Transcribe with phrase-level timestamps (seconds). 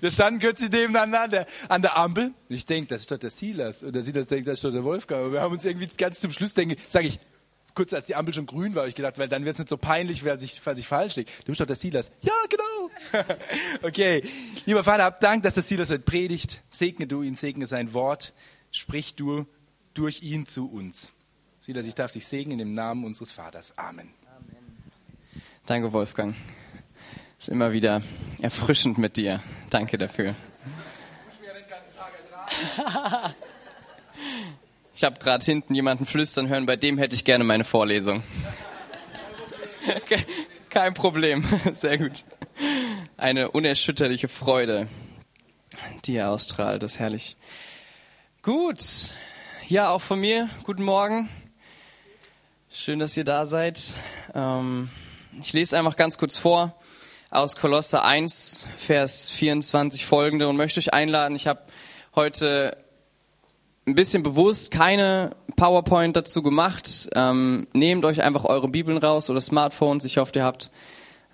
[0.00, 2.32] Wir standen kürzlich nebeneinander an der Ampel.
[2.48, 3.82] Ich denke, das ist doch der Silas.
[3.82, 5.26] Und der Silas denkt, das ist doch der Wolfgang.
[5.26, 7.20] Und wir haben uns irgendwie ganz zum Schluss, denke sage ich,
[7.74, 9.68] kurz als die Ampel schon grün war, habe ich gedacht, weil dann wird es nicht
[9.68, 11.30] so peinlich, falls ich, falls ich falsch liege.
[11.40, 12.10] Du bist doch der Silas.
[12.22, 13.24] Ja, genau.
[13.82, 14.22] okay.
[14.66, 16.62] Lieber Vater, hab Dank, dass der Silas heute predigt.
[16.70, 18.32] Segne du ihn, segne sein Wort.
[18.72, 19.46] Sprich du
[19.94, 21.12] durch ihn zu uns.
[21.60, 23.76] Silas, ich darf dich segnen im Namen unseres Vaters.
[23.78, 24.10] Amen.
[25.66, 26.34] Danke, Wolfgang.
[27.38, 28.02] Ist immer wieder
[28.42, 29.40] erfrischend mit dir.
[29.70, 30.34] Danke dafür.
[34.94, 38.24] Ich habe gerade hinten jemanden flüstern hören, bei dem hätte ich gerne meine Vorlesung.
[40.70, 42.24] Kein Problem, sehr gut.
[43.16, 44.88] Eine unerschütterliche Freude,
[46.04, 47.36] die er ausstrahlt, das ist herrlich.
[48.42, 49.12] Gut,
[49.68, 51.28] ja, auch von mir, guten Morgen.
[52.68, 53.94] Schön, dass ihr da seid.
[54.34, 54.90] Ähm,
[55.40, 56.74] ich lese einfach ganz kurz vor
[57.30, 61.36] aus Kolosse 1, Vers 24 folgende und möchte euch einladen.
[61.36, 61.60] Ich habe
[62.14, 62.76] heute
[63.86, 67.10] ein bisschen bewusst keine PowerPoint dazu gemacht.
[67.14, 70.04] Ähm, nehmt euch einfach eure Bibeln raus oder Smartphones.
[70.04, 70.70] Ich hoffe, ihr habt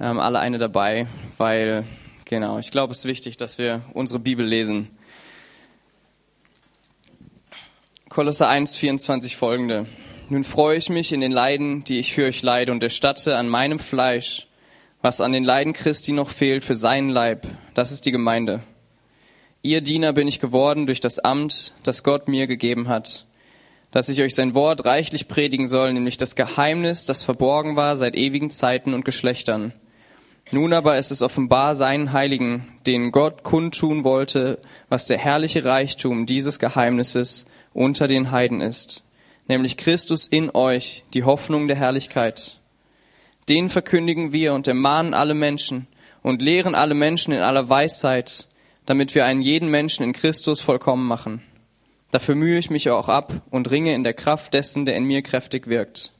[0.01, 1.07] ähm, alle eine dabei,
[1.39, 1.85] weil,
[2.25, 4.91] genau, ich glaube, es ist wichtig, dass wir unsere Bibel lesen.
[8.09, 9.87] Kolosser 1, 24 folgende.
[10.29, 13.49] Nun freue ich mich in den Leiden, die ich für euch leide und erstatte an
[13.49, 14.47] meinem Fleisch,
[15.05, 17.47] was an den Leiden Christi noch fehlt für seinen Leib.
[17.75, 18.63] Das ist die Gemeinde
[19.67, 23.27] Ihr Diener bin ich geworden durch das Amt, das Gott mir gegeben hat,
[23.93, 28.15] dass ich euch sein Wort reichlich predigen soll, nämlich das Geheimnis, das verborgen war seit
[28.15, 29.73] ewigen Zeiten und Geschlechtern.
[30.51, 34.59] Nun aber ist es offenbar seinen Heiligen, denen Gott kundtun wollte,
[34.91, 39.03] was der herrliche Reichtum dieses Geheimnisses unter den Heiden ist,
[39.49, 42.59] nämlich Christus in euch, die Hoffnung der Herrlichkeit.
[43.49, 45.87] Den verkündigen wir und ermahnen alle Menschen
[46.23, 48.49] und lehren alle Menschen in aller Weisheit,
[48.87, 51.43] damit wir einen jeden Menschen in Christus vollkommen machen.
[52.11, 55.21] Dafür mühe ich mich auch ab und ringe in der Kraft dessen, der in mir
[55.23, 56.13] kräftig wirkt.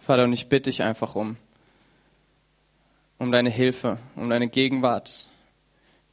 [0.00, 1.36] Vater, und ich bitte dich einfach um,
[3.18, 5.28] um deine Hilfe, um deine Gegenwart.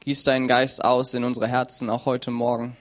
[0.01, 2.77] Gieß deinen Geist aus in unsere Herzen, auch heute Morgen,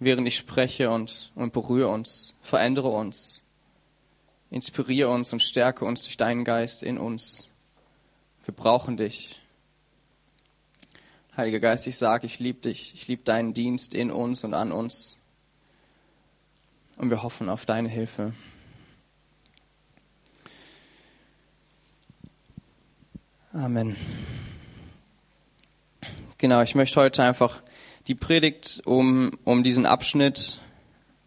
[0.00, 3.42] während ich spreche und, und berühre uns, verändere uns.
[4.50, 7.50] Inspiriere uns und stärke uns durch deinen Geist in uns.
[8.44, 9.38] Wir brauchen dich.
[11.36, 12.92] Heiliger Geist, ich sage, ich liebe dich.
[12.94, 15.18] Ich liebe deinen Dienst in uns und an uns.
[16.96, 18.32] Und wir hoffen auf deine Hilfe.
[23.52, 23.96] Amen.
[26.38, 27.62] Genau, ich möchte heute einfach
[28.06, 30.60] die Predigt um, um diesen Abschnitt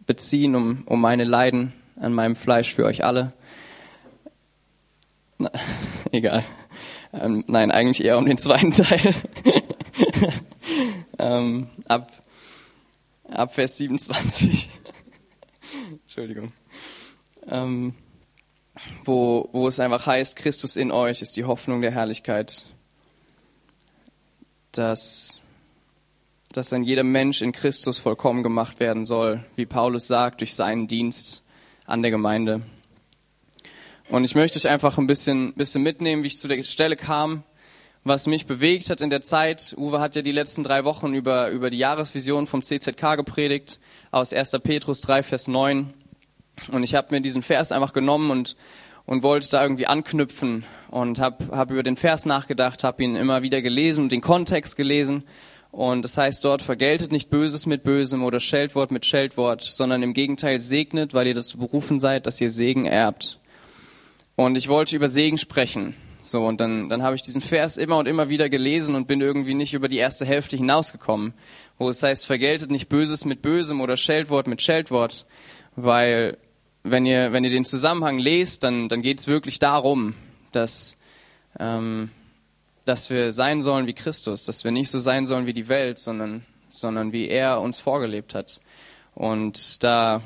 [0.06, 3.32] beziehen, um, um meine Leiden an meinem Fleisch für euch alle.
[5.38, 5.50] Na,
[6.12, 6.44] egal.
[7.12, 9.14] Ähm, nein, eigentlich eher um den zweiten Teil.
[11.18, 12.10] ähm, ab,
[13.28, 14.68] ab Vers 27.
[16.02, 16.48] Entschuldigung.
[17.48, 17.94] Ähm,
[19.04, 22.66] wo, wo es einfach heißt, Christus in euch ist die Hoffnung der Herrlichkeit.
[24.72, 25.43] Dass,
[26.56, 30.86] dass dann jeder Mensch in Christus vollkommen gemacht werden soll, wie Paulus sagt, durch seinen
[30.86, 31.42] Dienst
[31.84, 32.62] an der Gemeinde.
[34.08, 37.42] Und ich möchte euch einfach ein bisschen, bisschen mitnehmen, wie ich zu der Stelle kam,
[38.04, 39.74] was mich bewegt hat in der Zeit.
[39.76, 43.80] Uwe hat ja die letzten drei Wochen über, über die Jahresvision vom CZK gepredigt,
[44.12, 44.52] aus 1.
[44.62, 45.92] Petrus 3, Vers 9.
[46.70, 48.54] Und ich habe mir diesen Vers einfach genommen und,
[49.06, 53.42] und wollte da irgendwie anknüpfen und habe hab über den Vers nachgedacht, habe ihn immer
[53.42, 55.24] wieder gelesen und den Kontext gelesen
[55.74, 60.12] und das heißt dort, vergeltet nicht Böses mit Bösem oder Scheldwort mit Scheldwort, sondern im
[60.12, 63.40] Gegenteil segnet, weil ihr dazu berufen seid, dass ihr Segen erbt.
[64.36, 65.96] Und ich wollte über Segen sprechen.
[66.22, 69.20] So, und dann, dann habe ich diesen Vers immer und immer wieder gelesen und bin
[69.20, 71.34] irgendwie nicht über die erste Hälfte hinausgekommen,
[71.76, 75.26] wo es heißt, vergeltet nicht Böses mit Bösem oder Scheldwort mit Scheldwort,
[75.74, 76.36] weil
[76.84, 80.14] wenn ihr, wenn ihr den Zusammenhang lest, dann, dann geht es wirklich darum,
[80.52, 80.98] dass,
[81.58, 82.10] ähm,
[82.84, 85.98] dass wir sein sollen wie Christus, dass wir nicht so sein sollen wie die Welt,
[85.98, 88.60] sondern, sondern wie er uns vorgelebt hat.
[89.14, 90.20] Und da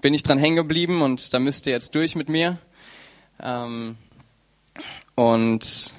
[0.00, 2.58] bin ich dran hängen geblieben und da müsst ihr jetzt durch mit mir.
[3.42, 3.96] Ähm,
[5.14, 5.94] und,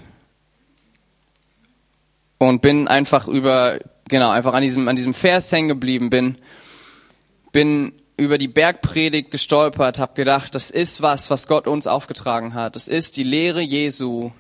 [2.38, 6.36] und bin einfach über, genau, einfach an diesem, an diesem Vers hängen geblieben, bin,
[7.52, 12.76] bin über die Bergpredigt gestolpert, habe gedacht, das ist was, was Gott uns aufgetragen hat.
[12.76, 14.32] Das ist die Lehre Jesu,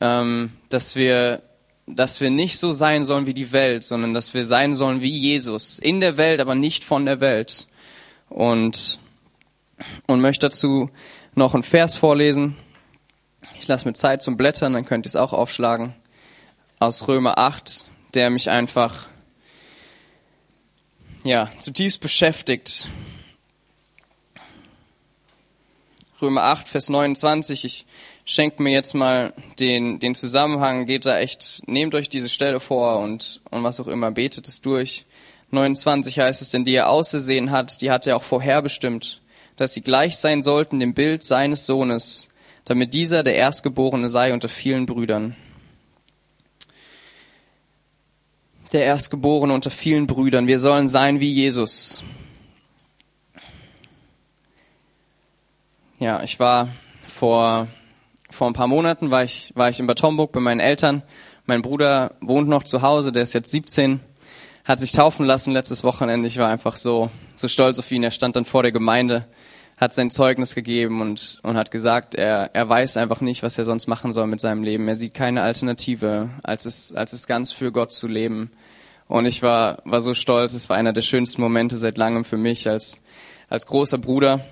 [0.00, 1.42] ähm, dass wir
[1.86, 5.16] dass wir nicht so sein sollen wie die Welt, sondern dass wir sein sollen wie
[5.16, 5.78] Jesus.
[5.78, 7.68] In der Welt, aber nicht von der Welt.
[8.28, 8.98] Und,
[10.06, 10.90] und möchte dazu
[11.34, 12.56] noch einen Vers vorlesen
[13.58, 15.94] Ich lasse mir Zeit zum Blättern, dann könnt ihr es auch aufschlagen.
[16.80, 17.84] Aus Römer 8,
[18.14, 19.06] der mich einfach
[21.22, 22.88] ja, zutiefst beschäftigt.
[26.22, 27.66] Römer 8, Vers 29.
[27.66, 27.86] Ich
[28.24, 33.00] schenke mir jetzt mal den, den Zusammenhang, geht da echt, nehmt euch diese Stelle vor
[33.00, 35.04] und, und was auch immer, betet es durch.
[35.50, 39.20] 29 heißt es, denn die er ausgesehen hat, die hat er auch vorherbestimmt,
[39.56, 42.30] dass sie gleich sein sollten dem Bild seines Sohnes,
[42.64, 45.36] damit dieser der Erstgeborene sei unter vielen Brüdern.
[48.72, 50.46] Der Erstgeborene unter vielen Brüdern.
[50.46, 52.02] Wir sollen sein wie Jesus.
[55.98, 56.68] Ja, ich war
[57.08, 57.68] vor,
[58.28, 61.02] vor ein paar Monaten war ich, war ich in Bad Homburg bei meinen Eltern.
[61.46, 64.00] Mein Bruder wohnt noch zu Hause, der ist jetzt 17,
[64.66, 66.28] hat sich taufen lassen letztes Wochenende.
[66.28, 68.02] Ich war einfach so, so stolz auf ihn.
[68.02, 69.24] Er stand dann vor der Gemeinde,
[69.78, 73.64] hat sein Zeugnis gegeben und, und hat gesagt, er, er weiß einfach nicht, was er
[73.64, 74.88] sonst machen soll mit seinem Leben.
[74.88, 78.50] Er sieht keine Alternative, als es, als es ganz für Gott zu leben.
[79.08, 80.52] Und ich war, war so stolz.
[80.52, 83.02] Es war einer der schönsten Momente seit langem für mich als,
[83.48, 84.44] als großer Bruder.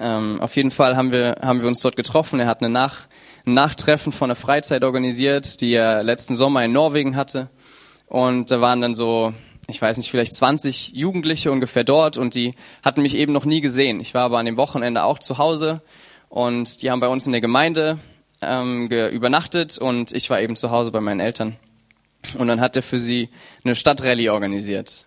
[0.00, 2.40] Ähm, auf jeden Fall haben wir, haben wir uns dort getroffen.
[2.40, 3.06] Er hat eine Nach,
[3.46, 7.48] ein Nachtreffen von einer Freizeit organisiert, die er letzten Sommer in Norwegen hatte.
[8.06, 9.32] Und da waren dann so,
[9.68, 13.60] ich weiß nicht, vielleicht 20 Jugendliche ungefähr dort und die hatten mich eben noch nie
[13.60, 14.00] gesehen.
[14.00, 15.80] Ich war aber an dem Wochenende auch zu Hause
[16.28, 17.98] und die haben bei uns in der Gemeinde
[18.42, 21.56] ähm, übernachtet und ich war eben zu Hause bei meinen Eltern.
[22.36, 23.30] Und dann hat er für sie
[23.64, 25.06] eine Stadtrallye organisiert.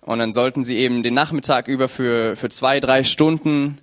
[0.00, 3.78] Und dann sollten sie eben den Nachmittag über für, für zwei, drei Stunden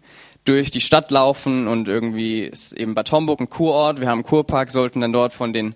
[0.45, 3.99] durch die Stadt laufen und irgendwie ist eben Bad Homburg ein Kurort.
[3.99, 5.75] Wir haben einen Kurpark, sollten dann dort von den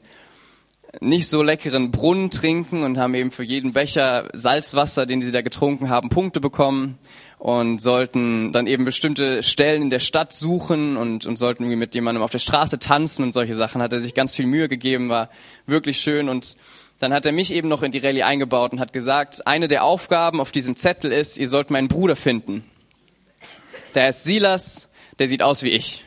[0.99, 5.41] nicht so leckeren Brunnen trinken und haben eben für jeden Becher Salzwasser, den sie da
[5.41, 6.97] getrunken haben, Punkte bekommen
[7.39, 11.93] und sollten dann eben bestimmte Stellen in der Stadt suchen und, und sollten irgendwie mit
[11.93, 13.81] jemandem auf der Straße tanzen und solche Sachen.
[13.81, 15.29] Hat er sich ganz viel Mühe gegeben, war
[15.65, 16.57] wirklich schön und
[16.99, 19.83] dann hat er mich eben noch in die Rallye eingebaut und hat gesagt, eine der
[19.83, 22.63] Aufgaben auf diesem Zettel ist, ihr sollt meinen Bruder finden.
[23.97, 26.03] Der ist Silas, der sieht aus wie ich.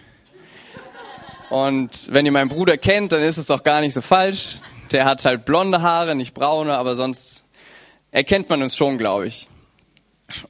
[1.49, 4.61] Und wenn ihr meinen Bruder kennt, dann ist es auch gar nicht so falsch.
[4.93, 7.45] Der hat halt blonde Haare, nicht braune, aber sonst
[8.13, 9.49] erkennt man uns schon, glaube ich.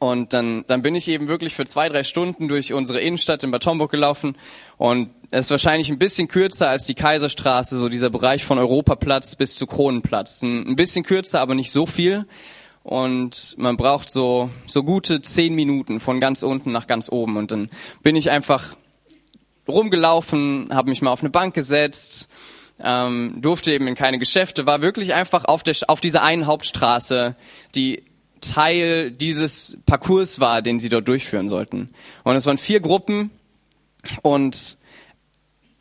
[0.01, 3.51] Und dann, dann bin ich eben wirklich für zwei, drei Stunden durch unsere Innenstadt in
[3.51, 4.37] Bad gelaufen.
[4.77, 9.35] Und es ist wahrscheinlich ein bisschen kürzer als die Kaiserstraße, so dieser Bereich von Europaplatz
[9.37, 10.43] bis zu Kronenplatz.
[10.43, 12.27] Ein bisschen kürzer, aber nicht so viel
[12.83, 17.51] und man braucht so, so gute zehn Minuten von ganz unten nach ganz oben und
[17.51, 17.71] dann
[18.03, 18.77] bin ich einfach
[19.69, 22.29] rumgelaufen, habe mich mal auf eine Bank gesetzt,
[22.83, 27.37] ähm, durfte eben in keine Geschäfte, war wirklich einfach auf, der, auf dieser einen Hauptstraße,
[27.75, 28.05] die
[28.41, 31.91] Teil dieses Parcours war, den sie dort durchführen sollten.
[32.25, 33.31] Und es waren vier Gruppen
[34.23, 34.79] und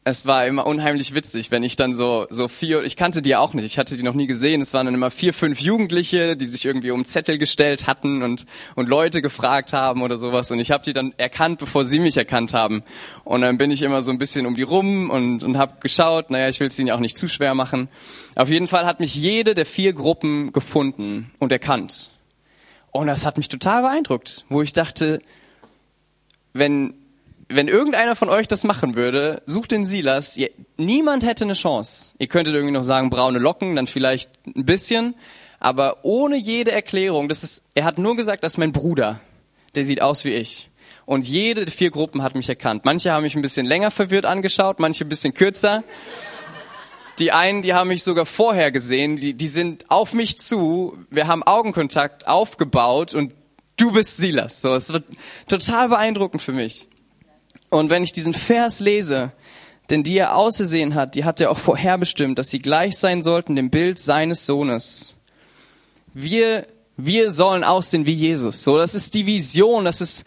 [0.05, 3.53] es war immer unheimlich witzig, wenn ich dann so, so vier, ich kannte die auch
[3.53, 6.45] nicht, ich hatte die noch nie gesehen, es waren dann immer vier, fünf Jugendliche, die
[6.45, 10.51] sich irgendwie um Zettel gestellt hatten und, und Leute gefragt haben oder sowas.
[10.51, 12.83] Und ich habe die dann erkannt, bevor sie mich erkannt haben.
[13.25, 16.31] Und dann bin ich immer so ein bisschen um die rum und, und habe geschaut,
[16.31, 17.89] naja, ich will es ihnen auch nicht zu schwer machen.
[18.35, 22.09] Auf jeden Fall hat mich jede der vier Gruppen gefunden und erkannt.
[22.91, 25.21] Und das hat mich total beeindruckt, wo ich dachte,
[26.53, 26.93] wenn
[27.49, 30.37] wenn irgendeiner von euch das machen würde, sucht den Silas.
[30.37, 32.15] Ihr, niemand hätte eine Chance.
[32.19, 35.15] Ihr könntet irgendwie noch sagen, braune Locken, dann vielleicht ein bisschen.
[35.59, 39.19] Aber ohne jede Erklärung, das ist, er hat nur gesagt, das ist mein Bruder.
[39.75, 40.69] Der sieht aus wie ich.
[41.05, 42.85] Und jede der vier Gruppen hat mich erkannt.
[42.85, 45.83] Manche haben mich ein bisschen länger verwirrt angeschaut, manche ein bisschen kürzer.
[47.17, 51.27] Die einen, die haben mich sogar vorher gesehen, die, die sind auf mich zu, wir
[51.27, 53.33] haben Augenkontakt aufgebaut und
[53.75, 54.61] du bist Silas.
[54.61, 55.03] So, es wird
[55.47, 56.88] total beeindruckend für mich.
[57.69, 59.31] Und wenn ich diesen Vers lese,
[59.89, 63.55] denn die er ausgesehen hat, die hat er auch vorherbestimmt, dass sie gleich sein sollten
[63.55, 65.15] dem Bild seines Sohnes.
[66.13, 68.63] Wir, wir sollen aussehen wie Jesus.
[68.63, 70.25] So, das ist die Vision, das ist,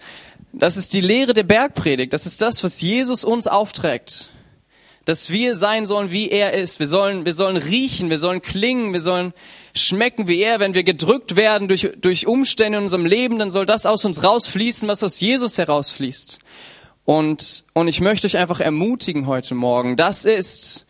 [0.53, 4.31] das ist die Lehre der Bergpredigt, das ist das, was Jesus uns aufträgt.
[5.05, 6.79] Dass wir sein sollen, wie er ist.
[6.79, 9.33] Wir sollen, wir sollen riechen, wir sollen klingen, wir sollen
[9.75, 10.61] schmecken wie er.
[10.61, 14.23] Wenn wir gedrückt werden durch, durch Umstände in unserem Leben, dann soll das aus uns
[14.23, 16.39] rausfließen, was aus Jesus herausfließt.
[17.05, 20.87] Und, und ich möchte euch einfach ermutigen heute Morgen, das ist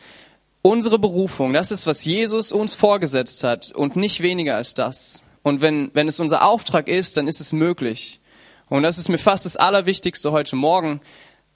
[0.60, 5.24] unsere Berufung, das ist, was Jesus uns vorgesetzt hat und nicht weniger als das.
[5.42, 8.20] Und wenn, wenn es unser Auftrag ist, dann ist es möglich.
[8.68, 11.00] Und das ist mir fast das Allerwichtigste heute Morgen.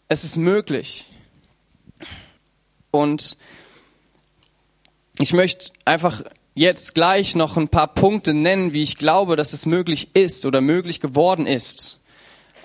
[0.08, 1.06] Es ist möglich.
[2.90, 3.36] Und
[5.18, 6.22] ich möchte einfach
[6.54, 10.60] jetzt gleich noch ein paar Punkte nennen, wie ich glaube, dass es möglich ist oder
[10.60, 12.00] möglich geworden ist.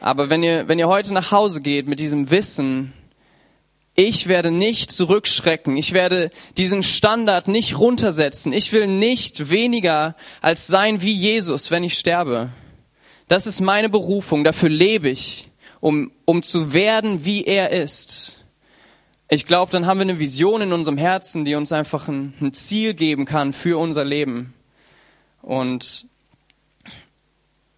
[0.01, 2.91] Aber wenn ihr, wenn ihr heute nach Hause geht mit diesem Wissen,
[3.93, 5.77] ich werde nicht zurückschrecken.
[5.77, 8.51] Ich werde diesen Standard nicht runtersetzen.
[8.51, 12.49] Ich will nicht weniger als sein wie Jesus, wenn ich sterbe.
[13.27, 14.43] Das ist meine Berufung.
[14.43, 15.49] Dafür lebe ich,
[15.81, 18.39] um, um zu werden, wie er ist.
[19.29, 22.53] Ich glaube, dann haben wir eine Vision in unserem Herzen, die uns einfach ein, ein
[22.53, 24.55] Ziel geben kann für unser Leben.
[25.43, 26.07] Und,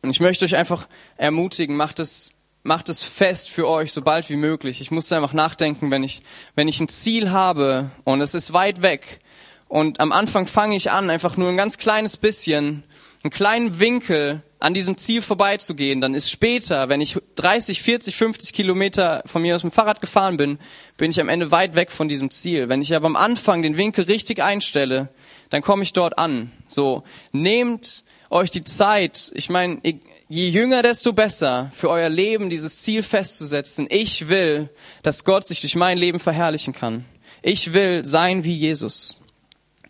[0.04, 4.30] und ich möchte euch einfach ermutigen, macht es, macht es fest für euch, so bald
[4.30, 4.82] wie möglich.
[4.82, 6.22] Ich muss einfach nachdenken, wenn ich,
[6.56, 9.22] wenn ich ein Ziel habe und es ist weit weg
[9.70, 12.84] und am Anfang fange ich an, einfach nur ein ganz kleines bisschen,
[13.24, 18.54] einen kleinen Winkel an diesem Ziel vorbeizugehen, dann ist später, wenn ich 30, 40, 50
[18.54, 20.60] Kilometer von mir aus dem Fahrrad gefahren bin,
[20.98, 22.68] bin ich am Ende weit weg von diesem Ziel.
[22.68, 25.10] Wenn ich aber am Anfang den Winkel richtig einstelle,
[25.50, 26.52] dann komme ich dort an.
[26.68, 28.03] So, nehmt
[28.34, 29.32] euch die Zeit.
[29.36, 29.80] Ich meine,
[30.28, 33.88] je jünger, desto besser für euer Leben dieses Ziel festzusetzen.
[33.90, 34.70] Ich will,
[35.04, 37.06] dass Gott sich durch mein Leben verherrlichen kann.
[37.42, 39.18] Ich will sein wie Jesus.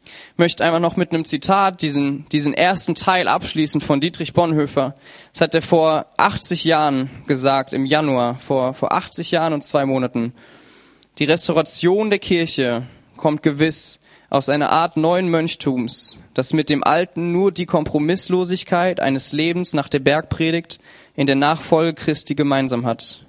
[0.03, 4.95] Ich möchte einfach noch mit einem Zitat diesen, diesen ersten Teil abschließen von Dietrich Bonhoeffer.
[5.31, 9.85] Das hat er vor 80 Jahren gesagt, im Januar, vor, vor 80 Jahren und zwei
[9.85, 10.33] Monaten.
[11.19, 12.83] Die Restauration der Kirche
[13.15, 13.99] kommt gewiss
[14.33, 19.87] aus einer Art neuen Mönchtums, das mit dem Alten nur die Kompromisslosigkeit eines Lebens nach
[19.87, 20.79] der Bergpredigt
[21.15, 23.27] in der Nachfolge Christi gemeinsam hat.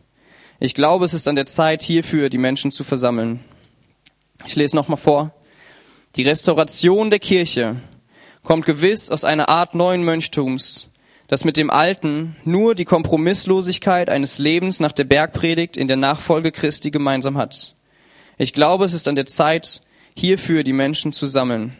[0.60, 3.40] Ich glaube, es ist an der Zeit, hierfür die Menschen zu versammeln.
[4.46, 5.34] Ich lese nochmal vor.
[6.16, 7.76] Die Restauration der Kirche
[8.42, 10.88] kommt gewiss aus einer Art neuen Mönchtums,
[11.28, 16.50] das mit dem Alten nur die Kompromisslosigkeit eines Lebens nach der Bergpredigt in der Nachfolge
[16.50, 17.74] Christi gemeinsam hat.
[18.38, 19.82] Ich glaube, es ist an der Zeit,
[20.16, 21.76] hierfür die Menschen zu sammeln.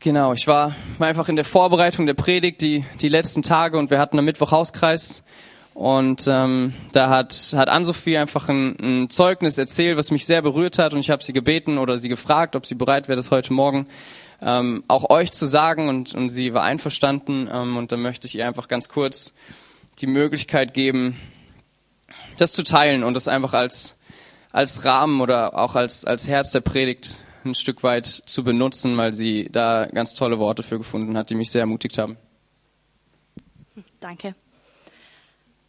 [0.00, 3.98] Genau, ich war, einfach in der Vorbereitung der Predigt die, die letzten Tage und wir
[3.98, 5.24] hatten am Mittwoch Hauskreis
[5.74, 10.78] und ähm, da hat, hat Ann-Sophie einfach ein, ein Zeugnis erzählt, was mich sehr berührt
[10.78, 13.52] hat und ich habe sie gebeten oder sie gefragt, ob sie bereit wäre, das heute
[13.52, 13.88] Morgen
[14.40, 18.36] ähm, auch euch zu sagen und, und sie war einverstanden ähm, und dann möchte ich
[18.36, 19.34] ihr einfach ganz kurz
[20.00, 21.16] die Möglichkeit geben,
[22.36, 23.98] das zu teilen und das einfach als,
[24.52, 29.12] als Rahmen oder auch als, als Herz der Predigt ein Stück weit zu benutzen, weil
[29.12, 32.16] sie da ganz tolle Worte für gefunden hat, die mich sehr ermutigt haben.
[34.00, 34.34] Danke.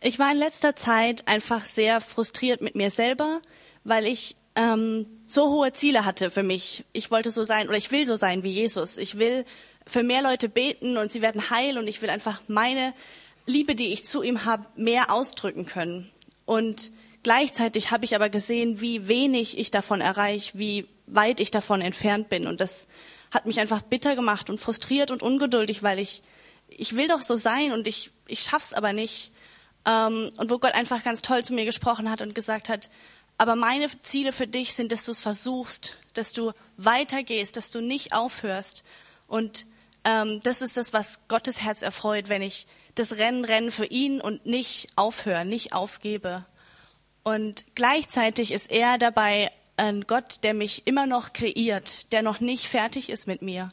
[0.02, 3.42] Ich war in letzter Zeit einfach sehr frustriert mit mir selber,
[3.84, 6.86] weil ich ähm, so hohe Ziele hatte für mich.
[6.94, 8.98] Ich wollte so sein oder ich will so sein wie Jesus.
[8.98, 9.46] Ich will
[9.86, 12.94] für mehr Leute beten und sie werden heil und ich will einfach meine
[13.46, 16.12] Liebe, die ich zu ihm habe, mehr ausdrücken können.
[16.48, 21.82] Und gleichzeitig habe ich aber gesehen, wie wenig ich davon erreiche, wie weit ich davon
[21.82, 22.48] entfernt bin.
[22.48, 22.88] Und das
[23.32, 26.24] hat mich einfach bitter gemacht und frustriert und ungeduldig, weil ich,
[26.70, 29.34] ich will doch so sein und ich, ich schaff's aber nicht.
[29.86, 32.90] Ähm, und wo Gott einfach ganz toll zu mir gesprochen hat und gesagt hat,
[33.38, 37.82] aber meine Ziele für dich sind, dass du es versuchst, dass du weitergehst, dass du
[37.82, 38.86] nicht aufhörst.
[39.28, 39.66] Und
[40.06, 42.68] ähm, das ist das, was Gottes Herz erfreut, wenn ich
[43.00, 46.46] das Rennen rennen für ihn und nicht aufhören, nicht aufgebe.
[47.24, 52.68] Und gleichzeitig ist er dabei ein Gott, der mich immer noch kreiert, der noch nicht
[52.68, 53.72] fertig ist mit mir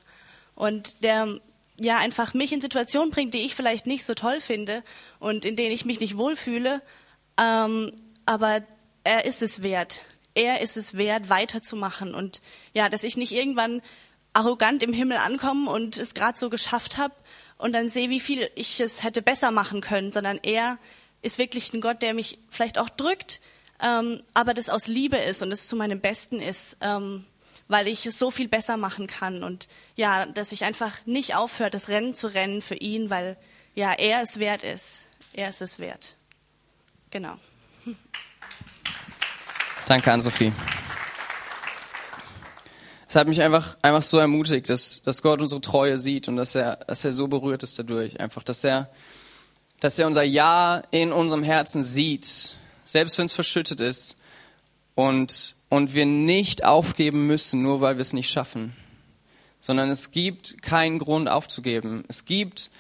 [0.55, 1.41] und der
[1.81, 4.83] ja einfach mich in Situationen bringt, die ich vielleicht nicht so toll finde
[5.19, 6.83] und in denen ich mich nicht wohlfühle.
[7.41, 7.93] Ähm,
[8.27, 8.63] aber
[9.03, 10.03] er ist es wert.
[10.35, 13.83] Er ist es wert, weiterzumachen und ja, dass ich nicht irgendwann
[14.33, 17.15] arrogant im Himmel ankomme und es gerade so geschafft habe,
[17.59, 20.79] und dann sehe, wie viel ich es hätte besser machen können, sondern er
[21.23, 23.41] ist wirklich ein Gott, der mich vielleicht auch drückt,
[23.83, 27.25] ähm, aber das aus Liebe ist und es zu meinem Besten ist, ähm,
[27.69, 31.71] weil ich es so viel besser machen kann und ja, dass ich einfach nicht aufhöre,
[31.71, 33.37] das Rennen zu rennen für ihn, weil
[33.75, 35.07] ja, er es wert ist.
[35.33, 36.17] Er ist es wert.
[37.11, 37.37] Genau.
[39.87, 40.53] Danke an Sophie
[43.15, 46.57] es hat mich einfach, einfach so ermutigt, dass, dass Gott unsere Treue sieht und dass
[46.57, 48.19] er, dass er so berührt ist dadurch.
[48.19, 48.91] Einfach, dass er,
[49.79, 54.19] dass er unser Ja in unserem Herzen sieht, selbst wenn es verschüttet ist
[54.97, 58.75] und, und wir nicht aufgeben müssen, nur weil wir es nicht schaffen,
[59.61, 62.03] sondern es gibt keinen Grund aufzugeben.
[62.09, 62.73] Es gibt,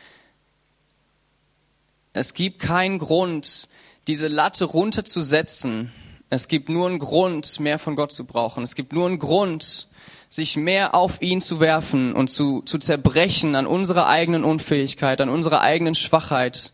[2.12, 3.68] es gibt keinen Grund,
[4.08, 5.92] diese Latte runterzusetzen.
[6.28, 8.64] Es gibt nur einen Grund, mehr von Gott zu brauchen.
[8.64, 9.86] Es gibt nur einen Grund,
[10.34, 15.28] sich mehr auf ihn zu werfen und zu, zu zerbrechen an unserer eigenen Unfähigkeit, an
[15.28, 16.72] unserer eigenen Schwachheit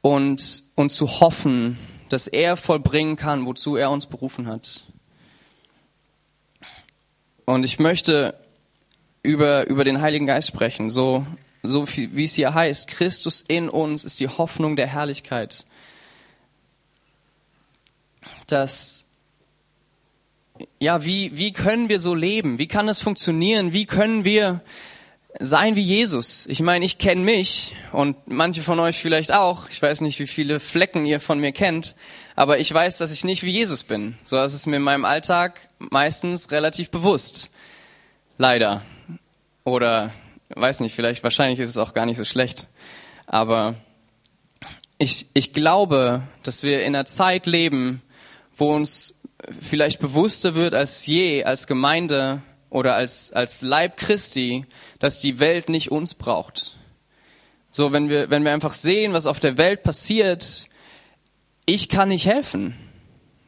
[0.00, 1.78] und, und zu hoffen,
[2.08, 4.84] dass er vollbringen kann, wozu er uns berufen hat.
[7.44, 8.34] Und ich möchte
[9.22, 11.26] über, über den Heiligen Geist sprechen, so,
[11.62, 15.66] so wie es hier heißt, Christus in uns ist die Hoffnung der Herrlichkeit.
[18.46, 19.04] Dass
[20.78, 22.58] ja, wie, wie können wir so leben?
[22.58, 23.72] Wie kann es funktionieren?
[23.72, 24.60] Wie können wir
[25.38, 26.46] sein wie Jesus?
[26.46, 29.68] Ich meine, ich kenne mich und manche von euch vielleicht auch.
[29.68, 31.94] Ich weiß nicht, wie viele Flecken ihr von mir kennt,
[32.36, 34.16] aber ich weiß, dass ich nicht wie Jesus bin.
[34.24, 37.50] So ist es mir in meinem Alltag meistens relativ bewusst.
[38.38, 38.82] Leider.
[39.64, 40.12] Oder,
[40.48, 42.66] weiß nicht, vielleicht, wahrscheinlich ist es auch gar nicht so schlecht.
[43.26, 43.74] Aber
[44.98, 48.02] ich, ich glaube, dass wir in einer Zeit leben,
[48.56, 49.19] wo uns
[49.60, 54.64] vielleicht bewusster wird als je, als Gemeinde oder als, als Leib Christi,
[54.98, 56.76] dass die Welt nicht uns braucht.
[57.70, 60.66] So, wenn wir, wenn wir einfach sehen, was auf der Welt passiert,
[61.66, 62.76] ich kann nicht helfen.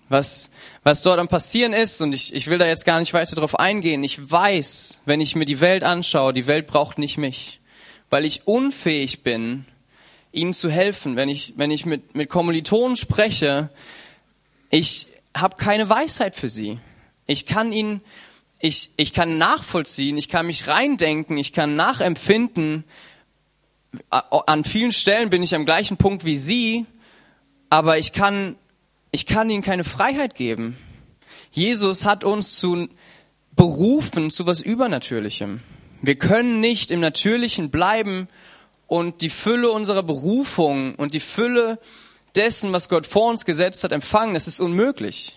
[0.08, 0.50] Was,
[0.82, 3.58] was dort am passieren ist, und ich, ich will da jetzt gar nicht weiter drauf
[3.58, 7.60] eingehen, ich weiß, wenn ich mir die Welt anschaue, die Welt braucht nicht mich,
[8.10, 9.64] weil ich unfähig bin,
[10.30, 11.16] ihnen zu helfen.
[11.16, 13.70] Wenn ich, wenn ich mit, mit Kommilitonen spreche,
[14.70, 16.78] ich, habe keine Weisheit für sie.
[17.26, 18.00] Ich kann ihn,
[18.60, 22.84] ich, ich kann nachvollziehen, ich kann mich reindenken, ich kann nachempfinden.
[24.10, 26.86] An vielen Stellen bin ich am gleichen Punkt wie sie,
[27.70, 28.56] aber ich kann,
[29.10, 30.76] ich kann ihnen keine Freiheit geben.
[31.50, 32.88] Jesus hat uns zu
[33.54, 35.60] berufen zu was Übernatürlichem.
[36.00, 38.28] Wir können nicht im Natürlichen bleiben
[38.86, 41.78] und die Fülle unserer Berufung und die Fülle
[42.36, 44.34] dessen, was Gott vor uns gesetzt hat, empfangen.
[44.34, 45.36] Das ist unmöglich.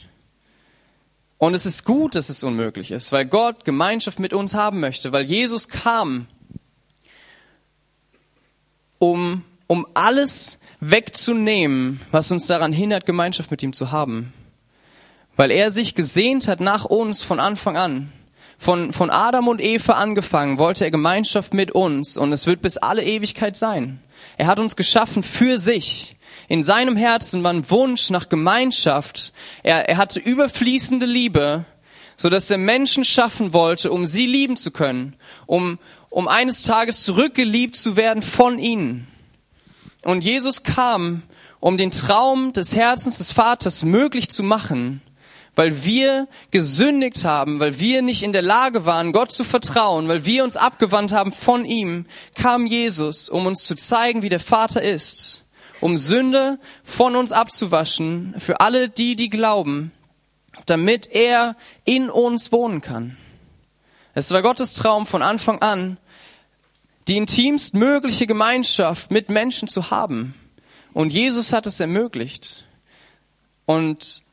[1.38, 5.12] Und es ist gut, dass es unmöglich ist, weil Gott Gemeinschaft mit uns haben möchte,
[5.12, 6.28] weil Jesus kam,
[9.00, 14.34] um, um alles wegzunehmen, was uns daran hindert, Gemeinschaft mit ihm zu haben.
[15.36, 18.14] Weil er sich gesehnt hat nach uns von Anfang an.
[18.58, 22.78] Von, von Adam und Eva angefangen wollte er Gemeinschaft mit uns und es wird bis
[22.78, 24.00] alle Ewigkeit sein.
[24.38, 26.16] Er hat uns geschaffen für sich.
[26.48, 29.34] In seinem Herzen war ein Wunsch nach Gemeinschaft.
[29.64, 31.66] Er, er hatte überfließende Liebe,
[32.18, 35.16] so dass er Menschen schaffen wollte, um sie lieben zu können,
[35.48, 39.08] um, um eines Tages zurückgeliebt zu werden von ihnen.
[40.04, 41.24] Und Jesus kam,
[41.60, 45.02] um den Traum des Herzens des Vaters möglich zu machen,
[45.56, 50.26] weil wir gesündigt haben, weil wir nicht in der Lage waren, Gott zu vertrauen, weil
[50.26, 54.82] wir uns abgewandt haben von ihm, kam Jesus, um uns zu zeigen, wie der Vater
[54.82, 55.45] ist
[55.86, 59.92] um Sünde von uns abzuwaschen für alle die, die glauben,
[60.66, 63.18] damit er in uns wohnen kann.
[64.16, 65.98] Es war Gottes Traum von Anfang an,
[67.08, 70.34] die intimst mögliche Gemeinschaft mit Menschen zu haben.
[70.92, 72.66] Und Jesus hat es ermöglicht.
[73.68, 74.24] Und,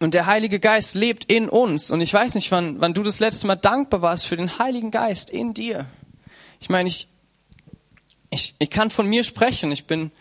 [0.00, 1.90] und der Heilige Geist lebt in uns.
[1.90, 4.90] Und ich weiß nicht, wann, wann du das letzte Mal dankbar warst für den Heiligen
[4.90, 5.86] Geist in dir.
[6.60, 7.08] Ich meine, ich,
[8.28, 9.72] ich, ich kann von mir sprechen.
[9.72, 10.12] Ich bin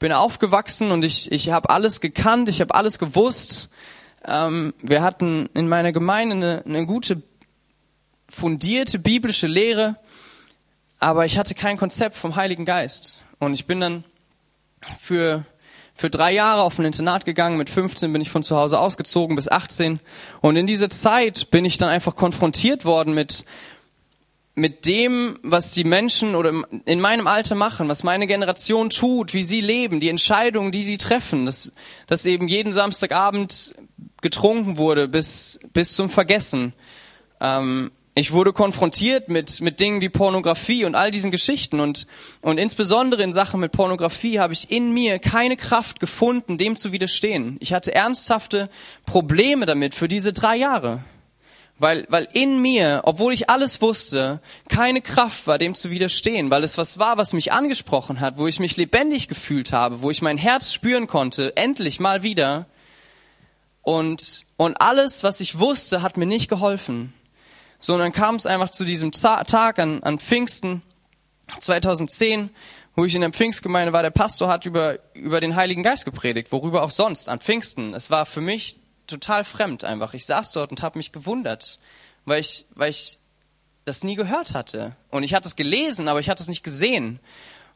[0.00, 3.68] bin aufgewachsen und ich, ich habe alles gekannt, ich habe alles gewusst.
[4.24, 7.22] Ähm, wir hatten in meiner Gemeinde eine, eine gute,
[8.28, 9.96] fundierte biblische Lehre,
[10.98, 13.22] aber ich hatte kein Konzept vom Heiligen Geist.
[13.38, 14.04] Und ich bin dann
[14.98, 15.44] für,
[15.94, 17.58] für drei Jahre auf ein Internat gegangen.
[17.58, 20.00] Mit 15 bin ich von zu Hause ausgezogen bis 18.
[20.40, 23.44] Und in dieser Zeit bin ich dann einfach konfrontiert worden mit,
[24.54, 26.52] mit dem, was die Menschen oder
[26.84, 30.96] in meinem Alter machen, was meine Generation tut, wie sie leben, die Entscheidungen, die sie
[30.96, 31.72] treffen, dass,
[32.06, 33.74] dass eben jeden Samstagabend
[34.20, 36.72] getrunken wurde bis, bis zum Vergessen.
[37.40, 42.06] Ähm, ich wurde konfrontiert mit, mit Dingen wie Pornografie und all diesen Geschichten und,
[42.42, 46.90] und insbesondere in Sachen mit Pornografie habe ich in mir keine Kraft gefunden, dem zu
[46.90, 47.56] widerstehen.
[47.60, 48.68] Ich hatte ernsthafte
[49.06, 51.04] Probleme damit für diese drei Jahre
[51.80, 56.62] weil, weil in mir, obwohl ich alles wusste, keine Kraft war, dem zu widerstehen, weil
[56.62, 60.20] es was war, was mich angesprochen hat, wo ich mich lebendig gefühlt habe, wo ich
[60.20, 62.66] mein Herz spüren konnte, endlich mal wieder.
[63.80, 67.14] Und, und alles, was ich wusste, hat mir nicht geholfen.
[67.80, 70.82] Sondern kam es einfach zu diesem Tag an, an Pfingsten
[71.60, 72.50] 2010,
[72.94, 76.52] wo ich in der Pfingstgemeinde war, der Pastor hat über, über den Heiligen Geist gepredigt,
[76.52, 77.94] worüber auch sonst, an Pfingsten.
[77.94, 78.79] Es war für mich
[79.10, 80.14] total fremd einfach.
[80.14, 81.78] Ich saß dort und habe mich gewundert,
[82.24, 83.18] weil ich, weil ich
[83.84, 84.96] das nie gehört hatte.
[85.10, 87.20] Und ich hatte es gelesen, aber ich hatte es nicht gesehen.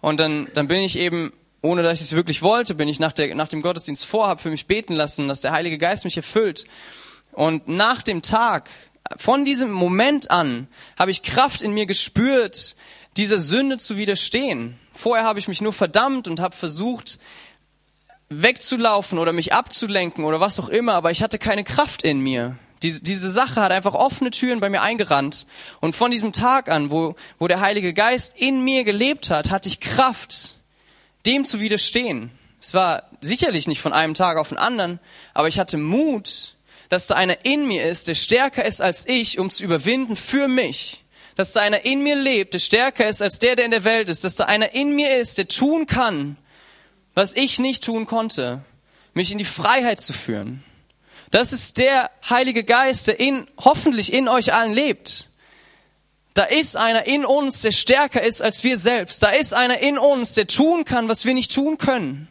[0.00, 3.12] Und dann, dann bin ich eben, ohne dass ich es wirklich wollte, bin ich nach,
[3.12, 6.16] der, nach dem Gottesdienst vor, habe für mich beten lassen, dass der Heilige Geist mich
[6.16, 6.66] erfüllt.
[7.32, 8.70] Und nach dem Tag,
[9.16, 10.68] von diesem Moment an,
[10.98, 12.76] habe ich Kraft in mir gespürt,
[13.16, 14.78] dieser Sünde zu widerstehen.
[14.92, 17.18] Vorher habe ich mich nur verdammt und habe versucht,
[18.28, 22.56] wegzulaufen oder mich abzulenken oder was auch immer, aber ich hatte keine Kraft in mir,
[22.82, 25.46] Diese, diese Sache hat einfach offene Türen bei mir eingerannt.
[25.80, 29.68] Und von diesem Tag an, wo, wo der Heilige Geist in mir gelebt hat, hatte
[29.68, 30.56] ich Kraft,
[31.24, 32.30] dem zu widerstehen.
[32.60, 35.00] Es war sicherlich nicht von einem Tag auf den anderen,
[35.32, 36.56] aber ich hatte Mut,
[36.90, 40.48] dass da einer in mir ist, der stärker ist als ich, um zu überwinden für
[40.48, 41.04] mich.
[41.36, 44.08] Dass da einer in mir lebt, der stärker ist als der, der in der Welt
[44.08, 44.24] ist.
[44.24, 46.36] Dass da einer in mir ist, der tun kann,
[47.14, 48.64] was ich nicht tun konnte.
[49.12, 50.64] Mich in die Freiheit zu führen.
[51.30, 55.30] Das ist der Heilige Geist, der in, hoffentlich in euch allen lebt.
[56.34, 59.22] Da ist einer in uns, der stärker ist als wir selbst.
[59.22, 62.28] Da ist einer in uns, der tun kann, was wir nicht tun können.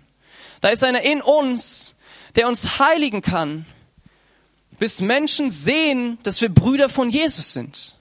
[0.60, 1.96] Da ist einer in uns,
[2.36, 3.66] der uns heiligen kann,
[4.80, 7.96] bis Menschen sehen, dass wir Brüder von Jesus sind.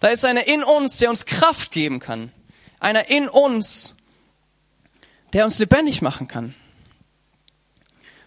[0.00, 2.32] Da ist einer in uns, der uns Kraft geben kann.
[2.80, 3.96] Einer in uns,
[5.32, 6.54] der uns lebendig machen kann.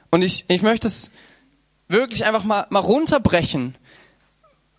[0.10, 1.12] Und ich, ich möchte es
[1.88, 3.76] wirklich einfach mal, mal runterbrechen.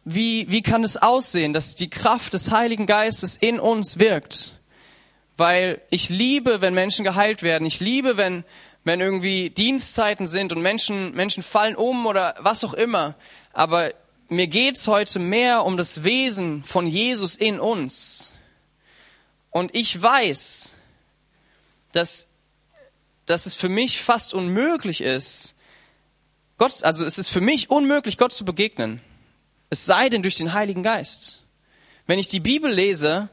[0.04, 4.54] Wie, wie kann es aussehen, dass die Kraft des Heiligen Geistes in uns wirkt?
[5.36, 7.66] Weil ich liebe, wenn Menschen geheilt werden.
[7.66, 8.44] Ich liebe, wenn,
[8.84, 13.14] wenn irgendwie Dienstzeiten sind und Menschen, Menschen fallen um oder was auch immer.
[13.52, 13.92] Aber
[14.28, 18.32] mir geht's heute mehr um das Wesen von Jesus in uns.
[19.50, 20.75] Und ich weiß,
[21.92, 22.28] dass,
[23.26, 25.56] dass es für mich fast unmöglich ist,
[26.58, 29.02] Gott, also es ist für mich unmöglich, Gott zu begegnen.
[29.68, 31.44] Es sei denn durch den Heiligen Geist.
[32.06, 33.28] Wenn ich die Bibel lese,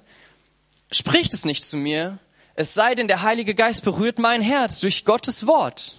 [0.92, 2.20] spricht es nicht zu mir,
[2.56, 5.98] es sei denn der Heilige Geist berührt mein Herz durch Gottes Wort.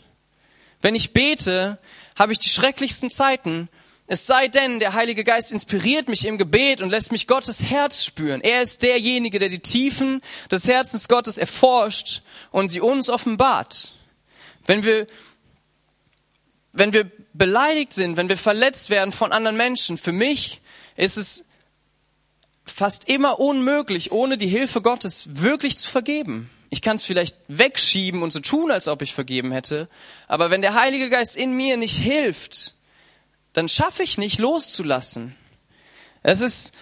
[0.82, 1.78] Wenn ich bete,
[2.16, 3.68] habe ich die schrecklichsten Zeiten,
[4.06, 8.04] es sei denn, der Heilige Geist inspiriert mich im Gebet und lässt mich Gottes Herz
[8.04, 8.42] spüren.
[8.42, 13.94] Er ist derjenige, der die Tiefen des Herzens Gottes erforscht und sie uns offenbart.
[14.66, 15.06] Wenn wir
[16.74, 20.60] wenn wir beleidigt sind, wenn wir verletzt werden von anderen Menschen, für mich
[20.96, 21.44] ist es
[22.66, 26.50] fast immer unmöglich, ohne die Hilfe Gottes wirklich zu vergeben.
[26.70, 29.88] Ich kann es vielleicht wegschieben und so tun, als ob ich vergeben hätte,
[30.26, 32.74] aber wenn der Heilige Geist in mir nicht hilft,
[33.54, 35.34] dann schaffe ich nicht loszulassen.
[36.22, 36.74] Es ist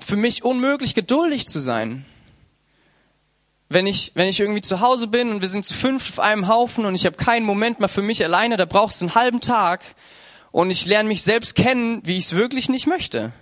[0.00, 2.04] für mich unmöglich, geduldig zu sein
[3.68, 6.48] wenn ich, wenn ich irgendwie zu Hause bin und wir sind zu fünf auf einem
[6.48, 9.40] Haufen und ich habe keinen Moment mal für mich alleine, da brauchst du einen halben
[9.40, 9.82] Tag
[10.52, 13.32] und ich lerne mich selbst kennen, wie ich es wirklich nicht möchte.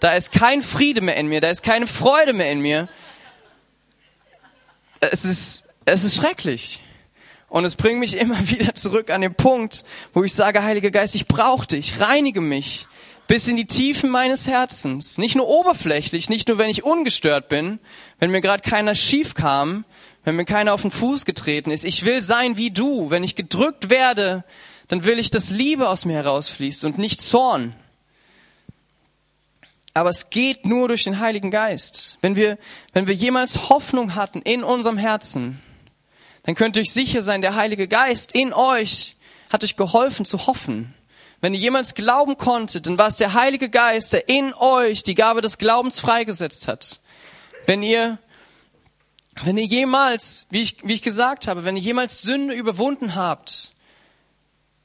[0.00, 2.88] Da ist kein Friede mehr in mir, da ist keine Freude mehr in mir.
[5.00, 6.80] Es ist, es ist schrecklich.
[7.54, 11.14] Und es bringt mich immer wieder zurück an den Punkt, wo ich sage, Heiliger Geist,
[11.14, 12.88] ich brauche dich, reinige mich
[13.28, 15.18] bis in die Tiefen meines Herzens.
[15.18, 17.78] Nicht nur oberflächlich, nicht nur wenn ich ungestört bin,
[18.18, 19.84] wenn mir gerade keiner schief kam,
[20.24, 21.84] wenn mir keiner auf den Fuß getreten ist.
[21.84, 23.10] Ich will sein wie du.
[23.10, 24.42] Wenn ich gedrückt werde,
[24.88, 27.72] dann will ich, dass Liebe aus mir herausfließt und nicht Zorn.
[29.94, 32.18] Aber es geht nur durch den Heiligen Geist.
[32.20, 32.58] Wenn wir,
[32.94, 35.62] wenn wir jemals Hoffnung hatten in unserem Herzen,
[36.44, 39.16] dann könnt ihr euch sicher sein, der Heilige Geist in euch
[39.50, 40.94] hat euch geholfen zu hoffen.
[41.40, 45.14] Wenn ihr jemals glauben konntet, dann war es der Heilige Geist, der in euch die
[45.14, 47.00] Gabe des Glaubens freigesetzt hat.
[47.66, 48.18] Wenn ihr,
[49.42, 53.72] wenn ihr jemals, wie ich, wie ich gesagt habe, wenn ihr jemals Sünde überwunden habt,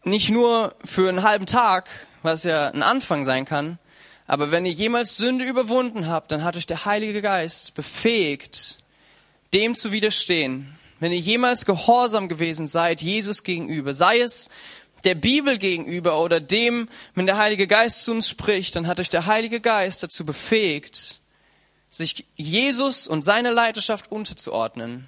[0.04, 1.90] nicht nur für einen halben Tag,
[2.24, 3.80] was ja ein Anfang sein kann,
[4.28, 8.80] aber wenn ihr jemals Sünde überwunden habt, dann hat euch der Heilige Geist befähigt,
[9.54, 10.79] dem zu widerstehen.
[11.00, 14.50] Wenn ihr jemals gehorsam gewesen seid, Jesus gegenüber, sei es
[15.04, 19.10] der Bibel gegenüber oder dem, wenn der Heilige Geist zu uns spricht, dann hat euch
[19.10, 21.22] der Heilige Geist dazu befähigt,
[21.90, 25.08] sich Jesus und seine Leidenschaft unterzuordnen.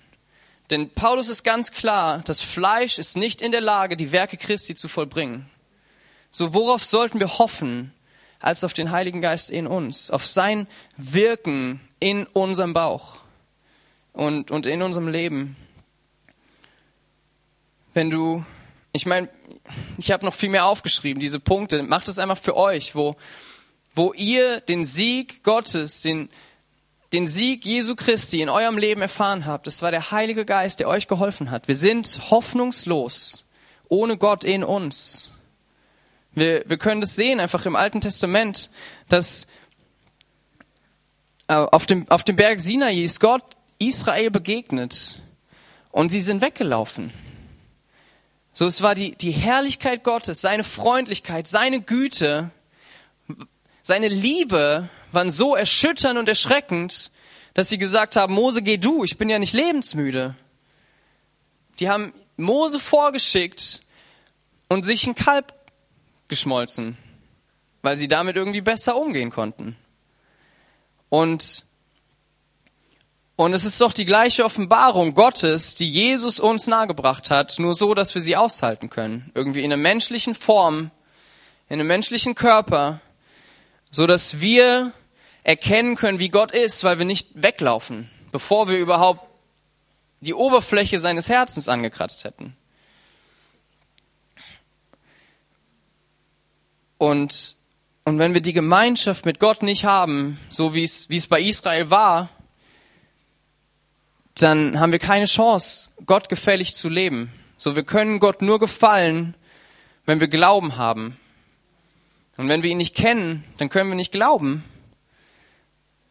[0.70, 4.74] Denn Paulus ist ganz klar, das Fleisch ist nicht in der Lage, die Werke Christi
[4.74, 5.50] zu vollbringen.
[6.32, 7.94] So worauf sollten wir hoffen,
[8.40, 13.18] als auf den Heiligen Geist in uns, auf sein Wirken in unserem Bauch
[14.14, 15.56] und, und in unserem Leben.
[17.94, 18.46] Wenn du
[18.94, 19.30] ich meine,
[19.98, 21.82] ich habe noch viel mehr aufgeschrieben, diese Punkte.
[21.84, 23.16] Macht es einfach für euch, wo,
[23.96, 26.30] wo ihr den Sieg Gottes, den,
[27.14, 29.68] den Sieg Jesu Christi in eurem Leben erfahren habt.
[29.68, 31.68] Das war der Heilige Geist, der euch geholfen hat.
[31.68, 33.46] Wir sind hoffnungslos
[33.88, 35.32] ohne Gott in uns.
[36.34, 38.70] Wir, wir können das sehen einfach im Alten Testament,
[39.10, 39.48] dass
[41.48, 43.44] äh, auf dem, auf dem Berg Sinai ist Gott
[43.80, 45.22] Israel begegnet
[45.92, 47.14] und sie sind weggelaufen.
[48.54, 52.52] So, es war die, die Herrlichkeit Gottes, seine Freundlichkeit, seine Güte,
[53.82, 57.12] seine Liebe waren so erschütternd und erschreckend,
[57.54, 60.36] dass sie gesagt haben, Mose, geh du, ich bin ja nicht lebensmüde.
[61.80, 63.82] Die haben Mose vorgeschickt
[64.70, 65.54] und sich ein Kalb
[66.28, 66.98] geschmolzen.
[67.82, 69.76] weil sie damit irgendwie besser umgehen konnten.
[71.10, 71.66] Und,
[73.42, 77.96] und es ist doch die gleiche Offenbarung Gottes, die Jesus uns nahegebracht hat, nur so,
[77.96, 79.32] dass wir sie aushalten können.
[79.34, 80.92] Irgendwie in einer menschlichen Form,
[81.68, 83.02] in einem menschlichen Körper,
[83.90, 84.92] so dass wir
[85.42, 89.28] erkennen können, wie Gott ist, weil wir nicht weglaufen, bevor wir überhaupt
[90.20, 92.56] die Oberfläche seines Herzens angekratzt hätten.
[97.00, 97.56] Und,
[98.06, 101.42] und wenn wir die Gemeinschaft mit Gott nicht haben, so wie es, wie es bei
[101.42, 102.30] Israel war,
[104.36, 107.32] dann haben wir keine Chance, Gott gefällig zu leben.
[107.58, 109.36] So, wir können Gott nur gefallen,
[110.06, 111.18] wenn wir Glauben haben.
[112.38, 114.64] Und wenn wir ihn nicht kennen, dann können wir nicht glauben.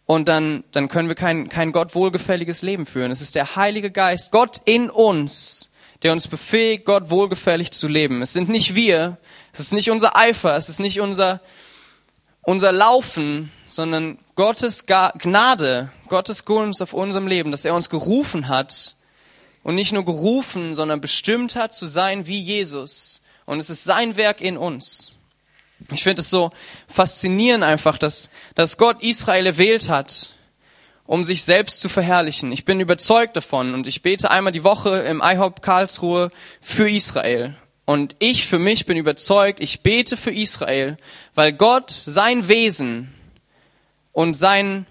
[0.07, 3.11] Und dann, dann können wir kein, kein Gott wohlgefälliges Leben führen.
[3.11, 5.71] Es ist der Heilige Geist, Gott in uns,
[6.03, 8.23] der uns befähigt, Gott wohlgefällig zu leben.
[8.23, 9.19] Es sind nicht wir,
[9.53, 11.41] es ist nicht unser Eifer, es ist nicht unser,
[12.51, 18.97] unser Laufen, sondern Gottes Gnade, Gottes Gunst auf unserem Leben, dass er uns gerufen hat
[19.63, 23.23] und nicht nur gerufen, sondern bestimmt hat zu sein wie Jesus.
[23.47, 25.13] Und es ist sein Werk in uns.
[25.93, 26.51] Ich finde es so
[26.89, 30.33] faszinierend einfach, dass, dass Gott Israel erwählt hat,
[31.07, 32.51] um sich selbst zu verherrlichen.
[32.51, 37.55] Ich bin überzeugt davon und ich bete einmal die Woche im IHOP Karlsruhe für Israel.
[37.91, 40.97] Und ich für mich bin überzeugt, ich bete für Israel,
[41.35, 43.13] weil Gott sein Wesen
[44.13, 44.87] und sein,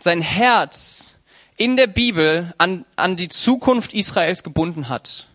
[0.00, 1.18] sein Herz
[1.56, 5.28] in der Bibel an, an die Zukunft Israels gebunden hat.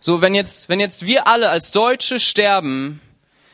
[0.00, 3.02] So, wenn jetzt, wenn jetzt wir alle als Deutsche sterben,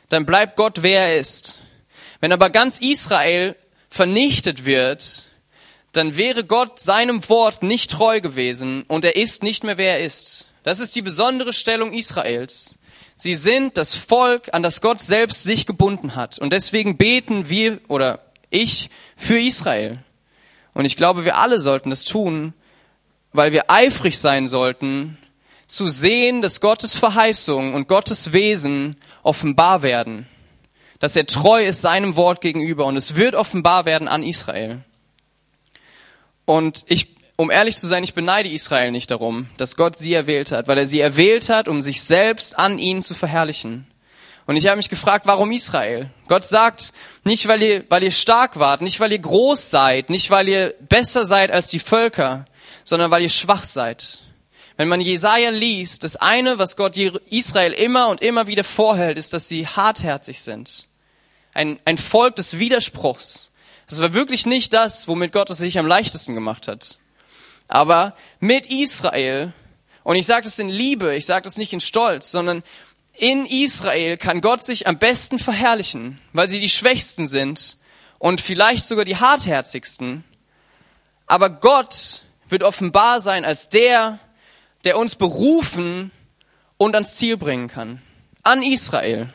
[0.09, 1.63] dann bleibt Gott, wer er ist.
[2.21, 3.57] Wenn aber ganz Israel
[3.91, 5.25] vernichtet wird,
[5.91, 10.07] dann wäre Gott seinem Wort nicht treu gewesen und er ist nicht mehr, wer er
[10.07, 10.47] ist.
[10.63, 12.79] Das ist die besondere Stellung Israels.
[13.17, 16.39] Sie sind das Volk, an das Gott selbst sich gebunden hat.
[16.39, 18.21] Und deswegen beten wir oder
[18.51, 19.99] ich für Israel.
[20.75, 22.55] Und ich glaube, wir alle sollten das tun,
[23.33, 25.19] weil wir eifrig sein sollten,
[25.69, 30.29] zu sehen, dass Gottes Verheißung und Gottes Wesen offenbar werden.
[30.99, 34.85] Dass er treu ist seinem Wort gegenüber und es wird offenbar werden an Israel.
[36.45, 40.53] Und ich um ehrlich zu sein, ich beneide Israel nicht darum, dass Gott sie erwählt
[40.53, 43.87] hat, weil er sie erwählt hat, um sich selbst an ihnen zu verherrlichen.
[44.47, 46.11] Und ich habe mich gefragt, warum Israel?
[46.29, 46.93] Gott sagt,
[47.25, 50.75] nicht weil ihr, weil ihr stark wart, nicht weil ihr groß seid, nicht weil ihr
[50.81, 52.47] besser seid als die Völker,
[52.85, 54.19] sondern weil ihr schwach seid.
[54.77, 59.33] Wenn man Jesaja liest, das eine, was Gott Israel immer und immer wieder vorhält, ist,
[59.33, 60.89] dass sie hartherzig sind.
[61.55, 63.53] Ein, ein Volk des Widerspruchs.
[63.89, 66.99] Das war wirklich nicht das, womit Gott es sich am leichtesten gemacht hat
[67.69, 69.53] aber mit Israel,
[70.05, 72.63] und ich sage das in Liebe, ich sage das nicht in Stolz, sondern
[73.15, 77.77] in Israel kann Gott sich am besten verherrlichen, weil sie die Schwächsten sind
[78.19, 80.25] und vielleicht sogar die hartherzigsten.
[81.27, 84.19] Aber Gott wird offenbar sein als der,
[84.85, 86.11] der uns berufen
[86.79, 88.03] und ans Ziel bringen kann.
[88.43, 89.33] An Israel.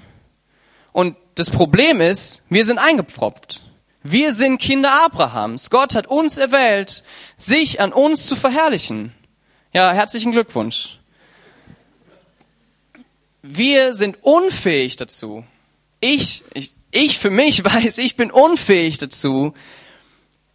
[0.92, 3.64] Und das Problem ist, wir sind eingepfropft.
[4.04, 5.70] Wir sind Kinder Abrahams.
[5.70, 7.04] Gott hat uns erwählt,
[7.38, 9.14] sich an uns zu verherrlichen.
[9.74, 11.00] Ja, herzlichen Glückwunsch.
[13.42, 15.44] Wir sind unfähig dazu.
[16.00, 19.54] Ich, ich, ich für mich weiß, ich bin unfähig dazu,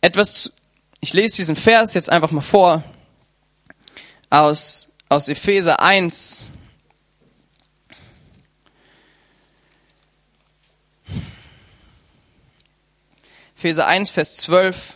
[0.00, 0.50] etwas zu,
[1.00, 2.85] ich lese diesen Vers jetzt einfach mal vor
[4.31, 6.46] aus, aus Epheser 1,
[13.62, 14.94] Epheser 1, Vers 12,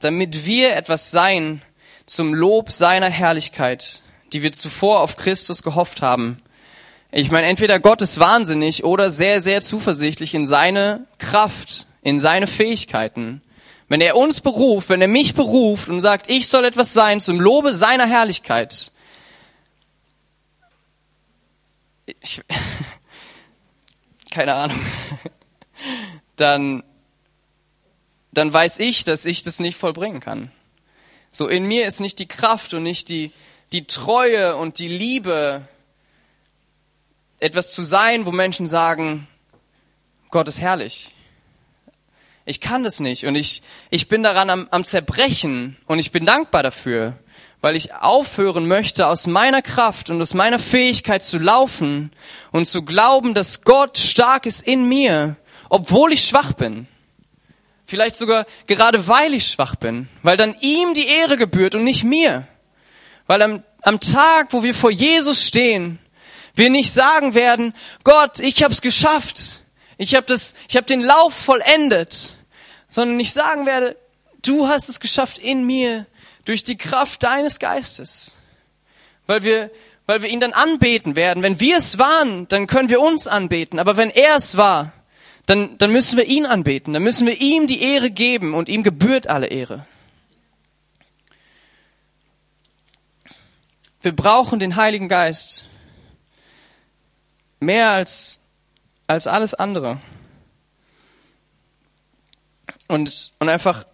[0.00, 1.60] damit wir etwas sein
[2.06, 4.00] zum Lob seiner Herrlichkeit,
[4.32, 6.40] die wir zuvor auf Christus gehofft haben.
[7.10, 12.46] Ich meine, entweder Gott ist wahnsinnig oder sehr, sehr zuversichtlich in seine Kraft, in seine
[12.46, 13.42] Fähigkeiten.
[13.88, 17.42] Wenn er uns beruft, wenn er mich beruft und sagt, ich soll etwas sein zum
[17.42, 18.90] Lobe seiner Herrlichkeit,
[22.22, 22.40] ich,
[24.30, 24.80] keine Ahnung,
[26.36, 26.84] dann
[28.32, 30.50] dann weiß ich, dass ich das nicht vollbringen kann.
[31.30, 33.30] So in mir ist nicht die Kraft und nicht die,
[33.72, 35.66] die Treue und die Liebe,
[37.40, 39.26] etwas zu sein, wo Menschen sagen,
[40.30, 41.12] Gott ist herrlich.
[42.44, 46.26] Ich kann das nicht und ich, ich bin daran am, am Zerbrechen und ich bin
[46.26, 47.18] dankbar dafür,
[47.60, 52.12] weil ich aufhören möchte, aus meiner Kraft und aus meiner Fähigkeit zu laufen
[52.50, 55.36] und zu glauben, dass Gott stark ist in mir,
[55.68, 56.88] obwohl ich schwach bin.
[57.92, 62.04] Vielleicht sogar gerade weil ich schwach bin, weil dann ihm die Ehre gebührt und nicht
[62.04, 62.48] mir.
[63.26, 65.98] Weil am, am Tag, wo wir vor Jesus stehen,
[66.54, 69.60] wir nicht sagen werden, Gott, ich hab's geschafft.
[69.98, 72.36] ich habe das, ich habe den Lauf vollendet,
[72.88, 73.98] sondern ich sagen werde,
[74.40, 76.06] du hast es geschafft in mir
[76.46, 78.38] durch die Kraft deines Geistes.
[79.26, 79.70] Weil wir,
[80.06, 81.42] weil wir ihn dann anbeten werden.
[81.42, 83.78] Wenn wir es waren, dann können wir uns anbeten.
[83.78, 84.94] Aber wenn er es war,
[85.46, 86.92] dann, dann müssen wir ihn anbeten.
[86.92, 89.86] Dann müssen wir ihm die Ehre geben und ihm gebührt alle Ehre.
[94.00, 95.64] Wir brauchen den Heiligen Geist
[97.60, 98.40] mehr als,
[99.06, 100.00] als alles andere.
[102.88, 103.86] Und, und einfach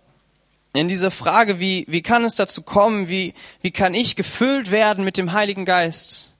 [0.73, 5.05] in dieser Frage, wie, wie kann es dazu kommen, wie, wie kann ich gefüllt werden
[5.05, 6.33] mit dem Heiligen Geist,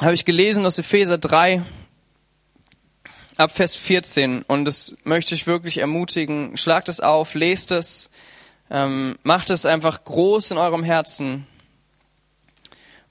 [0.00, 1.62] habe ich gelesen aus Epheser 3,
[3.38, 4.42] ab Vers 14.
[4.42, 6.56] Und das möchte ich wirklich ermutigen.
[6.56, 8.10] Schlagt es auf, lest es,
[8.70, 11.46] ähm, macht es einfach groß in eurem Herzen.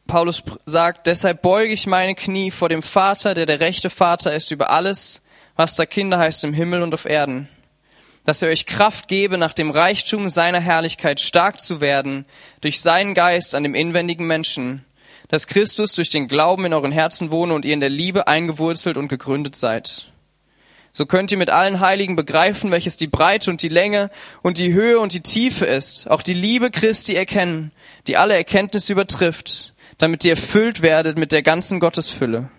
[0.05, 4.51] Paulus sagt, deshalb beuge ich meine Knie vor dem Vater, der der rechte Vater ist
[4.51, 5.23] über alles,
[5.55, 7.49] was da Kinder heißt im Himmel und auf Erden
[8.27, 12.25] dass er euch Kraft gebe, nach dem Reichtum seiner Herrlichkeit stark zu werden,
[12.59, 14.83] durch seinen Geist an dem inwendigen Menschen,
[15.29, 18.97] dass Christus durch den Glauben in euren Herzen wohne und ihr in der Liebe eingewurzelt
[18.97, 20.11] und gegründet seid.
[20.91, 24.09] So könnt ihr mit allen Heiligen begreifen, welches die Breite und die Länge
[24.41, 27.71] und die Höhe und die Tiefe ist, auch die Liebe Christi erkennen,
[28.07, 32.49] die alle Erkenntnis übertrifft, damit ihr erfüllt werdet mit der ganzen Gottesfülle.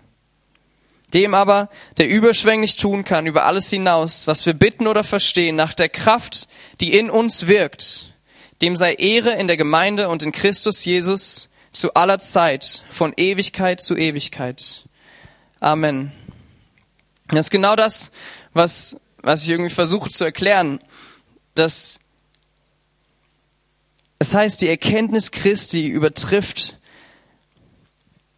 [1.14, 5.72] Dem aber, der überschwänglich tun kann über alles hinaus, was wir bitten oder verstehen, nach
[5.72, 6.48] der Kraft,
[6.80, 8.12] die in uns wirkt,
[8.60, 13.80] dem sei Ehre in der Gemeinde und in Christus Jesus zu aller Zeit, von Ewigkeit
[13.80, 14.84] zu Ewigkeit.
[15.60, 16.12] Amen.
[17.28, 18.12] Das ist genau das,
[18.52, 20.80] was, was ich irgendwie versuche zu erklären,
[21.54, 22.00] dass
[24.18, 26.78] es heißt, die Erkenntnis Christi übertrifft.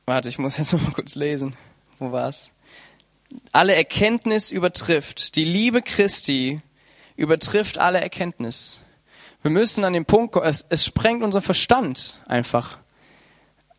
[0.06, 1.56] Warte, ich muss jetzt noch mal kurz lesen.
[1.98, 2.52] Wo war's?
[3.52, 5.36] alle Erkenntnis übertrifft.
[5.36, 6.60] Die Liebe Christi
[7.16, 8.80] übertrifft alle Erkenntnis.
[9.42, 12.78] Wir müssen an den Punkt kommen, es, es sprengt unser Verstand einfach.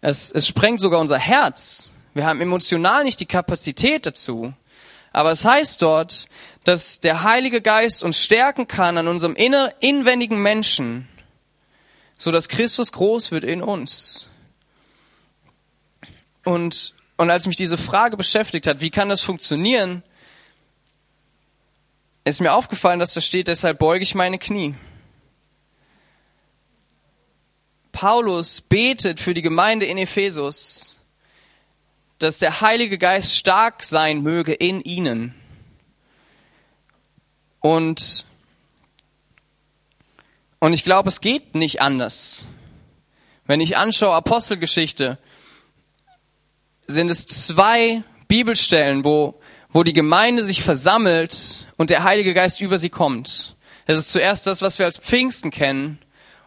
[0.01, 1.91] Es, es sprengt sogar unser Herz.
[2.13, 4.51] Wir haben emotional nicht die Kapazität dazu.
[5.11, 6.27] Aber es heißt dort,
[6.63, 11.07] dass der Heilige Geist uns stärken kann an unserem inner, inwendigen Menschen,
[12.17, 14.29] so dass Christus groß wird in uns.
[16.43, 20.01] Und und als mich diese Frage beschäftigt hat, wie kann das funktionieren,
[22.23, 24.73] ist mir aufgefallen, dass da steht, deshalb beuge ich meine Knie.
[27.91, 30.99] Paulus betet für die Gemeinde in Ephesus,
[32.23, 35.33] dass der Heilige Geist stark sein möge in ihnen.
[37.59, 38.25] Und,
[40.59, 42.47] und ich glaube, es geht nicht anders.
[43.45, 45.17] Wenn ich anschaue Apostelgeschichte,
[46.85, 52.77] sind es zwei Bibelstellen, wo, wo die Gemeinde sich versammelt und der Heilige Geist über
[52.77, 53.55] sie kommt.
[53.87, 55.99] Das ist zuerst das, was wir als Pfingsten kennen.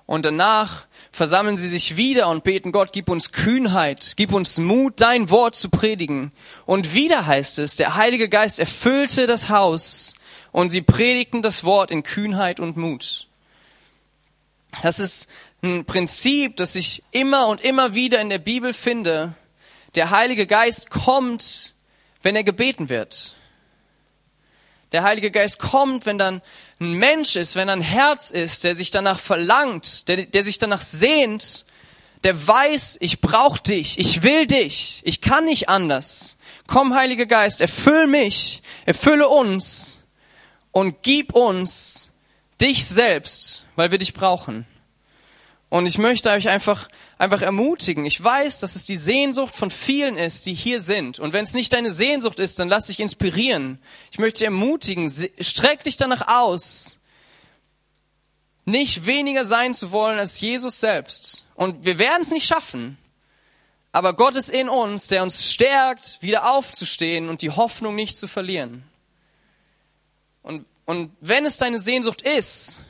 [0.07, 4.95] Und danach versammeln sie sich wieder und beten Gott, gib uns Kühnheit, gib uns Mut,
[4.97, 6.33] dein Wort zu predigen.
[6.67, 10.15] Und wieder heißt es, der Heilige Geist erfüllte das Haus
[10.51, 13.29] und sie predigten das Wort in Kühnheit und Mut.
[14.83, 15.29] Das ist
[15.63, 19.35] ein Prinzip, das ich immer und immer wieder in der Bibel finde,
[19.95, 21.75] der Heilige Geist kommt,
[22.23, 23.37] wenn er gebeten wird.
[24.91, 26.43] Der Heilige Geist kommt, wenn dann
[26.81, 30.81] ein Mensch ist, wenn ein Herz ist, der sich danach verlangt, der, der sich danach
[30.81, 31.65] sehnt,
[32.25, 36.39] der weiß, ich brauche dich, ich will dich, ich kann nicht anders.
[36.67, 40.05] Komm, Heiliger Geist, erfüll mich, erfülle uns
[40.73, 42.13] und gib uns
[42.61, 44.67] dich selbst, weil wir dich brauchen.
[45.69, 46.89] Und ich möchte euch einfach,
[47.25, 48.05] einfach ermutigen.
[48.05, 51.19] Ich weiß, dass es die Sehnsucht von vielen ist, die hier sind.
[51.19, 53.79] Und wenn es nicht deine Sehnsucht ist, dann lass dich inspirieren.
[54.13, 55.11] Ich möchte ermutigen,
[55.41, 56.99] streck dich danach aus,
[58.67, 61.47] nicht weniger sein zu wollen als Jesus selbst.
[61.55, 62.99] Und wir werden es nicht schaffen.
[63.91, 68.29] Aber Gott ist in uns, der uns stärkt, wieder aufzustehen und die Hoffnung nicht zu
[68.29, 68.85] verlieren.
[70.43, 72.83] Und, und wenn es deine Sehnsucht ist,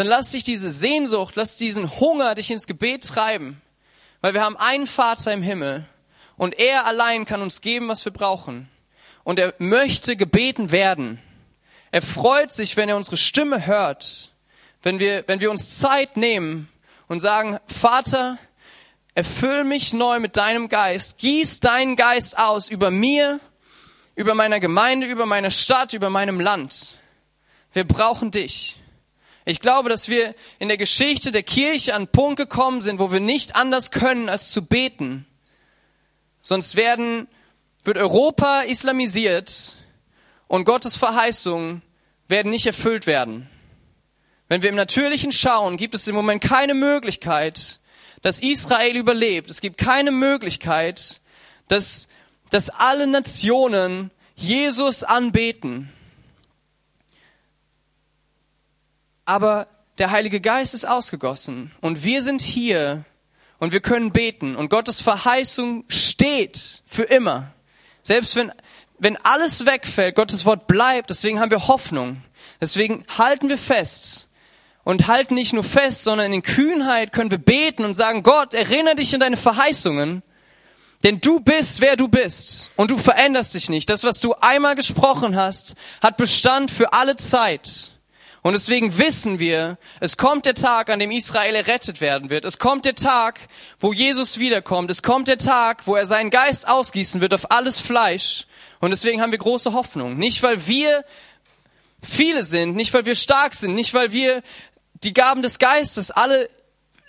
[0.00, 3.60] dann lass dich diese Sehnsucht, lass diesen Hunger dich ins Gebet treiben.
[4.22, 5.84] Weil wir haben einen Vater im Himmel
[6.38, 8.70] und er allein kann uns geben, was wir brauchen.
[9.24, 11.20] Und er möchte gebeten werden.
[11.90, 14.30] Er freut sich, wenn er unsere Stimme hört,
[14.82, 16.70] wenn wir, wenn wir uns Zeit nehmen
[17.06, 18.38] und sagen, Vater,
[19.14, 23.38] erfüll mich neu mit deinem Geist, gieß deinen Geist aus über mir,
[24.14, 26.96] über meiner Gemeinde, über meine Stadt, über meinem Land.
[27.74, 28.79] Wir brauchen dich.
[29.50, 33.12] Ich glaube, dass wir in der Geschichte der Kirche an einen Punkt gekommen sind, wo
[33.12, 35.26] wir nicht anders können, als zu beten.
[36.42, 37.28] Sonst werden,
[37.84, 39.76] wird Europa islamisiert,
[40.50, 41.80] und Gottes Verheißungen
[42.26, 43.48] werden nicht erfüllt werden.
[44.48, 47.78] Wenn wir im Natürlichen schauen, gibt es im Moment keine Möglichkeit,
[48.20, 49.48] dass Israel überlebt.
[49.48, 51.20] Es gibt keine Möglichkeit,
[51.68, 52.08] dass,
[52.50, 55.92] dass alle Nationen Jesus anbeten.
[59.30, 59.68] Aber
[59.98, 63.04] der Heilige Geist ist ausgegossen und wir sind hier
[63.60, 67.52] und wir können beten und Gottes Verheißung steht für immer.
[68.02, 68.50] Selbst wenn,
[68.98, 72.24] wenn alles wegfällt, Gottes Wort bleibt, deswegen haben wir Hoffnung.
[72.60, 74.28] Deswegen halten wir fest
[74.82, 78.96] und halten nicht nur fest, sondern in Kühnheit können wir beten und sagen, Gott, erinnere
[78.96, 80.24] dich an deine Verheißungen,
[81.04, 83.90] denn du bist, wer du bist und du veränderst dich nicht.
[83.90, 87.92] Das, was du einmal gesprochen hast, hat Bestand für alle Zeit.
[88.42, 92.46] Und deswegen wissen wir, es kommt der Tag, an dem Israel errettet werden wird.
[92.46, 93.40] Es kommt der Tag,
[93.80, 94.90] wo Jesus wiederkommt.
[94.90, 98.46] Es kommt der Tag, wo er seinen Geist ausgießen wird auf alles Fleisch.
[98.80, 100.16] Und deswegen haben wir große Hoffnung.
[100.16, 101.04] Nicht, weil wir
[102.02, 104.42] viele sind, nicht, weil wir stark sind, nicht, weil wir
[105.02, 106.48] die Gaben des Geistes alle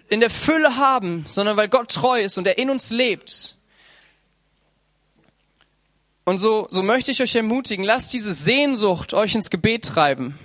[0.10, 3.56] in der Fülle haben, sondern weil Gott treu ist und er in uns lebt.
[6.26, 10.38] Und so, so möchte ich euch ermutigen, lasst diese Sehnsucht euch ins Gebet treiben.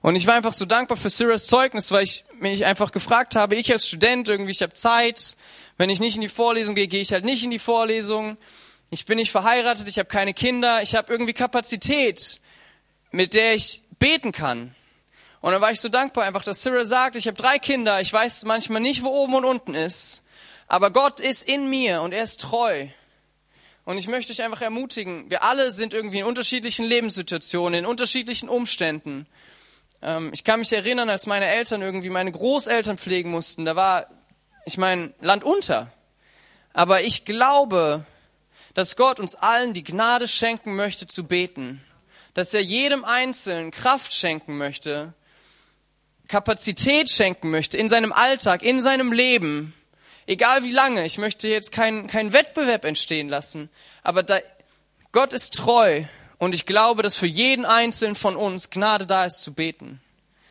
[0.00, 3.56] Und ich war einfach so dankbar für Sarahs Zeugnis, weil ich mich einfach gefragt habe,
[3.56, 5.36] ich als Student irgendwie, ich habe Zeit,
[5.76, 8.36] wenn ich nicht in die Vorlesung gehe, gehe ich halt nicht in die Vorlesung.
[8.90, 12.40] Ich bin nicht verheiratet, ich habe keine Kinder, ich habe irgendwie Kapazität,
[13.10, 14.74] mit der ich beten kann.
[15.40, 18.12] Und dann war ich so dankbar einfach, dass Sarah sagt, ich habe drei Kinder, ich
[18.12, 20.24] weiß manchmal nicht, wo oben und unten ist,
[20.66, 22.88] aber Gott ist in mir und er ist treu.
[23.84, 28.48] Und ich möchte euch einfach ermutigen, wir alle sind irgendwie in unterschiedlichen Lebenssituationen, in unterschiedlichen
[28.48, 29.26] Umständen.
[30.02, 34.06] Ähm, ich kann mich erinnern, als meine Eltern irgendwie meine Großeltern pflegen mussten, da war,
[34.64, 35.92] ich meine, Land unter.
[36.72, 38.04] Aber ich glaube,
[38.74, 41.84] dass Gott uns allen die Gnade schenken möchte zu beten.
[42.34, 45.14] Dass er jedem Einzelnen Kraft schenken möchte,
[46.28, 49.74] Kapazität schenken möchte in seinem Alltag, in seinem Leben.
[50.26, 51.06] Egal wie lange.
[51.06, 53.70] Ich möchte jetzt keinen kein Wettbewerb entstehen lassen.
[54.02, 54.38] Aber da,
[55.10, 56.04] Gott ist treu
[56.38, 60.00] und ich glaube, dass für jeden Einzelnen von uns Gnade da ist zu beten,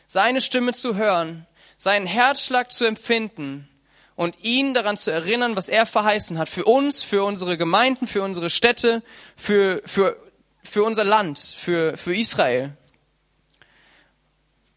[0.05, 1.45] seine Stimme zu hören,
[1.77, 3.67] seinen Herzschlag zu empfinden
[4.15, 6.49] und ihn daran zu erinnern, was er verheißen hat.
[6.49, 9.03] Für uns, für unsere Gemeinden, für unsere Städte,
[9.35, 10.17] für, für,
[10.63, 12.75] für unser Land, für, für Israel.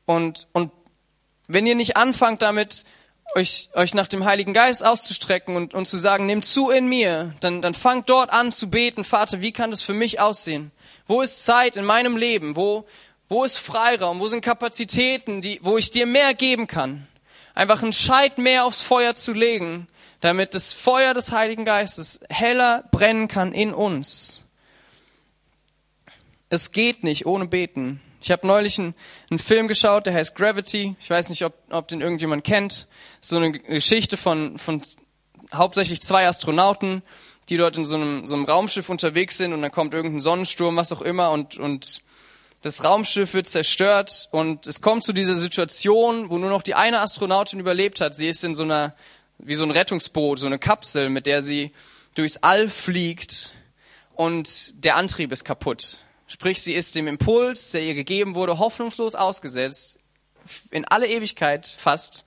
[0.04, 0.70] Und, und
[1.48, 2.84] wenn ihr nicht anfangt damit,
[3.34, 7.34] euch, euch nach dem Heiligen Geist auszustrecken und, und zu sagen, nehmt zu in mir,
[7.40, 10.72] dann, dann fangt dort an zu beten, Vater, wie kann das für mich aussehen?
[11.06, 12.56] Wo ist Zeit in meinem Leben?
[12.56, 12.86] Wo,
[13.28, 14.20] wo ist Freiraum?
[14.20, 17.06] Wo sind Kapazitäten, die, wo ich dir mehr geben kann?
[17.54, 19.88] Einfach einen Scheit mehr aufs Feuer zu legen,
[20.20, 24.44] damit das Feuer des Heiligen Geistes heller brennen kann in uns.
[26.48, 28.00] Es geht nicht ohne Beten.
[28.22, 28.94] Ich habe neulich einen,
[29.30, 30.94] einen, Film geschaut, der heißt Gravity.
[31.00, 32.86] Ich weiß nicht, ob, ob den irgendjemand kennt.
[33.20, 34.82] So eine Geschichte von, von
[35.54, 37.02] hauptsächlich zwei Astronauten,
[37.48, 40.76] die dort in so einem, so einem Raumschiff unterwegs sind und dann kommt irgendein Sonnensturm,
[40.76, 42.02] was auch immer und, und
[42.62, 47.00] das Raumschiff wird zerstört und es kommt zu dieser Situation, wo nur noch die eine
[47.00, 48.12] Astronautin überlebt hat.
[48.12, 48.94] Sie ist in so einer,
[49.38, 51.72] wie so ein Rettungsboot, so eine Kapsel, mit der sie
[52.14, 53.54] durchs All fliegt
[54.14, 55.98] und der Antrieb ist kaputt.
[56.30, 59.98] Sprich, sie ist dem Impuls, der ihr gegeben wurde, hoffnungslos ausgesetzt.
[60.70, 62.24] In alle Ewigkeit fast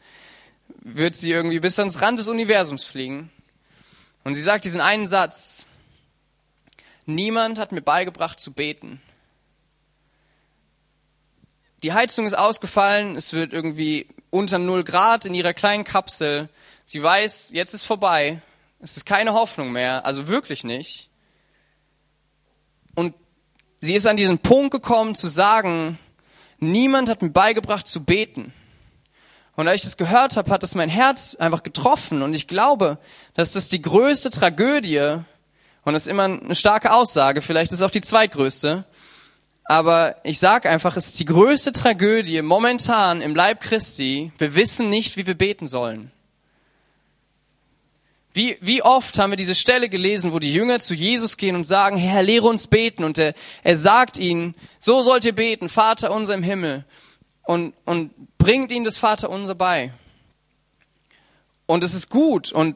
[0.81, 3.31] wird sie irgendwie bis ans Rand des Universums fliegen.
[4.25, 5.67] Und sie sagt diesen einen Satz,
[7.05, 9.01] niemand hat mir beigebracht zu beten.
[11.81, 16.49] Die Heizung ist ausgefallen, es wird irgendwie unter null Grad in ihrer kleinen Kapsel.
[16.83, 18.41] Sie weiß, jetzt ist vorbei,
[18.81, 21.09] es ist keine Hoffnung mehr, also wirklich nicht.
[22.95, 23.15] Und
[23.83, 25.99] sie ist an diesen Punkt gekommen zu sagen,
[26.59, 28.53] niemand hat mir beigebracht zu beten.
[29.57, 32.21] Und als ich das gehört habe, hat es mein Herz einfach getroffen.
[32.21, 32.97] Und ich glaube,
[33.33, 35.19] dass das die größte Tragödie,
[35.83, 38.85] und das ist immer eine starke Aussage, vielleicht ist es auch die zweitgrößte,
[39.65, 44.31] aber ich sage einfach, es ist die größte Tragödie momentan im Leib Christi.
[44.37, 46.12] Wir wissen nicht, wie wir beten sollen.
[48.33, 51.65] Wie, wie oft haben wir diese Stelle gelesen, wo die Jünger zu Jesus gehen und
[51.65, 53.03] sagen, Herr, lehre uns beten.
[53.03, 56.83] Und er, er sagt ihnen, so sollt ihr beten, Vater unser im Himmel
[57.43, 59.93] und, und bringt ihnen das Vater unser bei.
[61.67, 62.75] Und es ist gut und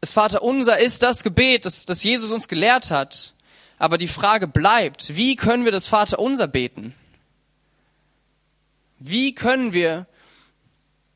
[0.00, 3.34] das Vater unser ist das Gebet, das, das Jesus uns gelehrt hat.
[3.78, 6.94] Aber die Frage bleibt, wie können wir das Vater unser beten?
[8.98, 10.06] Wie können wir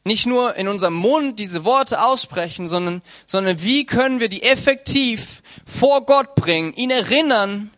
[0.04, 5.42] nicht nur in unserem Mund diese Worte aussprechen, sondern, sondern wie können wir die effektiv
[5.64, 7.70] vor Gott bringen, ihn erinnern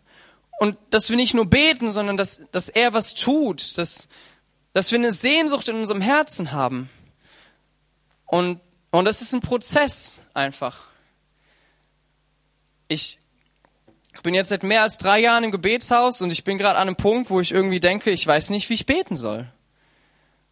[0.59, 4.09] und dass wir nicht nur beten, sondern dass, dass er was tut, dass,
[4.73, 6.89] dass wir eine Sehnsucht in unserem Herzen haben.
[8.25, 8.59] Und,
[8.91, 10.87] und das ist ein Prozess einfach.
[12.89, 13.19] Ich
[14.21, 16.97] bin jetzt seit mehr als drei Jahren im Gebetshaus und ich bin gerade an einem
[16.97, 19.49] Punkt, wo ich irgendwie denke, ich weiß nicht, wie ich beten soll.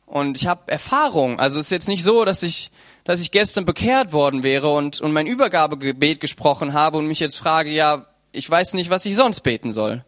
[0.05, 1.39] Und ich habe Erfahrung.
[1.39, 2.71] Also es ist jetzt nicht so, dass ich,
[3.03, 7.37] dass ich gestern bekehrt worden wäre und, und mein Übergabegebet gesprochen habe und mich jetzt
[7.37, 10.03] frage, ja, ich weiß nicht, was ich sonst beten soll.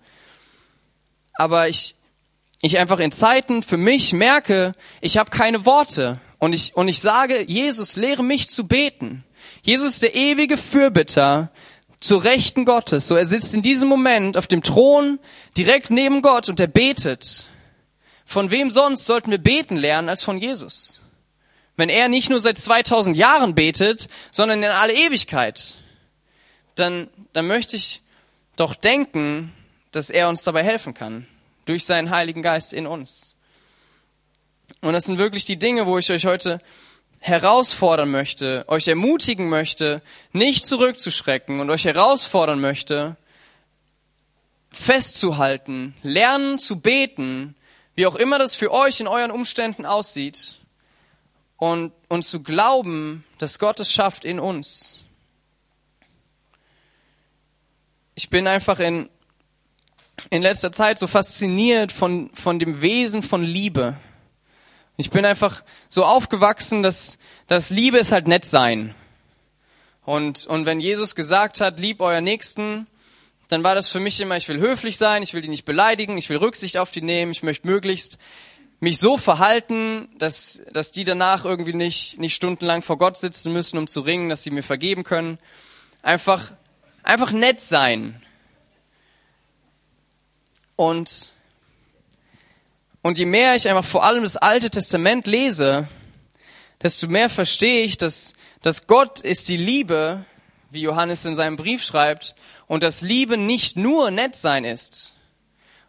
[1.34, 1.95] Aber ich,
[2.62, 6.20] ich einfach in Zeiten für mich merke, ich habe keine Worte.
[6.39, 9.24] Und ich, und ich sage, Jesus, lehre mich zu beten.
[9.64, 11.52] Jesus ist der ewige Fürbitter
[12.00, 13.08] zur Rechten Gottes.
[13.08, 15.20] So, er sitzt in diesem Moment auf dem Thron
[15.58, 17.48] direkt neben Gott und er betet.
[18.30, 21.01] Von wem sonst sollten wir beten lernen als von Jesus?
[21.78, 25.75] Wenn er nicht nur seit 2000 Jahren betet, sondern in alle Ewigkeit,
[26.75, 28.01] dann, dann möchte ich
[28.57, 29.53] doch denken,
[29.91, 31.25] dass er uns dabei helfen kann.
[31.63, 33.38] Durch seinen Heiligen Geist in uns.
[34.82, 36.59] Und das sind wirklich die Dinge, wo ich euch heute
[37.21, 40.01] herausfordern möchte, euch ermutigen möchte,
[40.34, 43.15] nicht zurückzuschrecken und euch herausfordern möchte,
[44.69, 47.55] festzuhalten, lernen zu beten,
[47.98, 50.56] wie auch immer das für euch in euren Umständen aussieht,
[51.58, 55.00] und, und zu glauben, dass Gott es schafft in uns.
[58.14, 59.10] Ich bin einfach in,
[60.30, 63.98] in letzter Zeit so fasziniert von, von dem Wesen von Liebe.
[64.98, 67.18] Ich bin einfach so aufgewachsen, dass,
[67.48, 68.93] dass Liebe ist halt nett sein.
[70.06, 72.86] Und, und wenn Jesus gesagt hat, lieb euer Nächsten,
[73.48, 76.18] dann war das für mich immer, ich will höflich sein, ich will die nicht beleidigen,
[76.18, 78.18] ich will Rücksicht auf die nehmen, ich möchte möglichst
[78.80, 83.78] mich so verhalten, dass, dass die danach irgendwie nicht, nicht stundenlang vor Gott sitzen müssen,
[83.78, 85.39] um zu ringen, dass sie mir vergeben können.
[86.04, 86.54] Einfach,
[87.04, 88.22] einfach nett sein.
[90.76, 91.32] Und
[93.08, 95.88] und je mehr ich einfach vor allem das Alte Testament lese,
[96.84, 100.26] desto mehr verstehe ich, dass, dass Gott ist die Liebe,
[100.72, 102.36] wie Johannes in seinem Brief schreibt,
[102.68, 105.13] und dass Liebe nicht nur nett sein ist.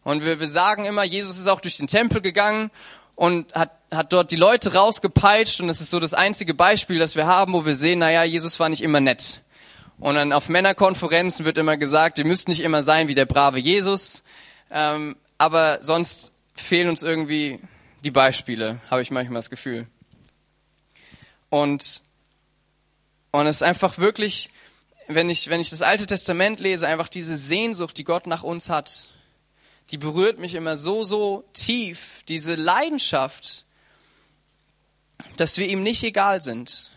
[0.05, 2.71] Und wir, wir sagen immer, Jesus ist auch durch den Tempel gegangen
[3.15, 7.17] und hat, hat dort die Leute rausgepeitscht und das ist so das einzige Beispiel, das
[7.17, 9.43] wir haben, wo wir sehen, naja, Jesus war nicht immer nett.
[9.99, 13.59] Und dann auf Männerkonferenzen wird immer gesagt, ihr müsst nicht immer sein wie der brave
[13.59, 14.23] Jesus,
[14.71, 17.59] ähm, aber sonst fehlen uns irgendwie
[18.05, 19.87] die Beispiele, habe ich manchmal das Gefühl.
[21.51, 22.03] Und,
[23.33, 24.51] und es ist einfach wirklich,
[25.09, 28.69] wenn ich, wenn ich das Alte Testament lese, einfach diese Sehnsucht, die Gott nach uns
[28.69, 29.09] hat,
[29.91, 33.65] die berührt mich immer so, so tief, diese Leidenschaft,
[35.37, 36.93] dass wir ihm nicht egal sind.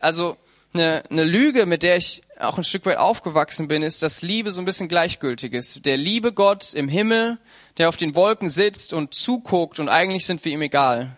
[0.00, 0.38] Also
[0.72, 4.50] eine, eine Lüge, mit der ich auch ein Stück weit aufgewachsen bin, ist, dass Liebe
[4.50, 5.84] so ein bisschen gleichgültig ist.
[5.84, 7.38] Der liebe Gott im Himmel,
[7.76, 11.16] der auf den Wolken sitzt und zuguckt und eigentlich sind wir ihm egal.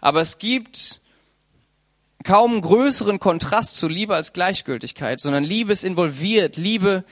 [0.00, 1.00] Aber es gibt
[2.26, 6.56] kaum größeren Kontrast zu Liebe als Gleichgültigkeit, sondern Liebe ist involviert.
[6.56, 7.04] Liebe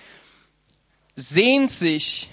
[1.15, 2.31] sehnt sich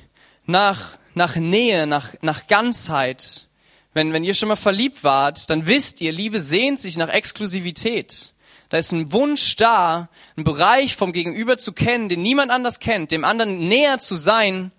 [0.48, 3.48] nach, nach Nähe, nach, nach Ganzheit.
[3.94, 8.34] Wenn, wenn ihr schon mal verliebt wart, dann wisst ihr, Liebe sehnt sich nach Exklusivität.
[8.70, 13.12] Da ist ein Wunsch da, einen Bereich vom Gegenüber zu kennen, den niemand anders kennt,
[13.12, 14.72] dem anderen näher zu sein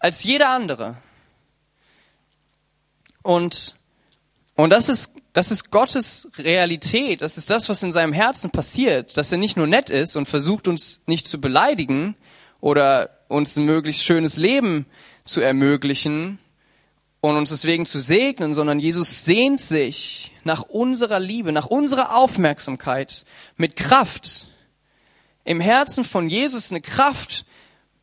[0.00, 0.96] als jeder andere.
[3.22, 3.76] Und,
[4.56, 7.20] und das ist, das ist Gottes Realität.
[7.20, 10.24] Das ist das, was in seinem Herzen passiert, dass er nicht nur nett ist und
[10.24, 12.16] versucht uns nicht zu beleidigen
[12.62, 14.86] oder uns ein möglichst schönes Leben
[15.26, 16.38] zu ermöglichen,
[17.20, 23.24] und uns deswegen zu segnen, sondern Jesus sehnt sich nach unserer Liebe, nach unserer Aufmerksamkeit
[23.56, 24.46] mit Kraft.
[25.44, 27.44] Im Herzen von Jesus eine Kraft,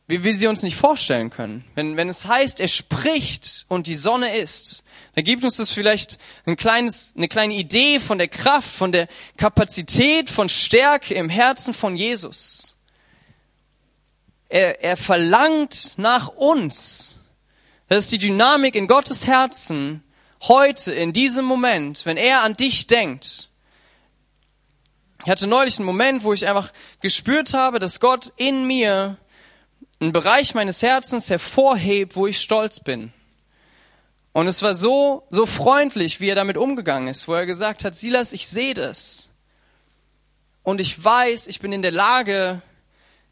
[0.06, 1.64] wie wir sie uns nicht vorstellen können.
[1.74, 4.83] Wenn, wenn es heißt, er spricht und die Sonne ist,
[5.14, 9.08] dann gibt uns das vielleicht ein kleines, eine kleine Idee von der Kraft, von der
[9.36, 12.76] Kapazität, von Stärke im Herzen von Jesus.
[14.48, 17.20] Er, er verlangt nach uns.
[17.88, 20.02] Das ist die Dynamik in Gottes Herzen
[20.42, 23.50] heute, in diesem Moment, wenn er an dich denkt.
[25.24, 29.16] Ich hatte neulich einen Moment, wo ich einfach gespürt habe, dass Gott in mir
[30.00, 33.12] einen Bereich meines Herzens hervorhebt, wo ich stolz bin.
[34.34, 37.94] Und es war so, so freundlich, wie er damit umgegangen ist, wo er gesagt hat,
[37.94, 39.30] Silas, ich sehe das.
[40.64, 42.60] Und ich weiß, ich bin in der Lage,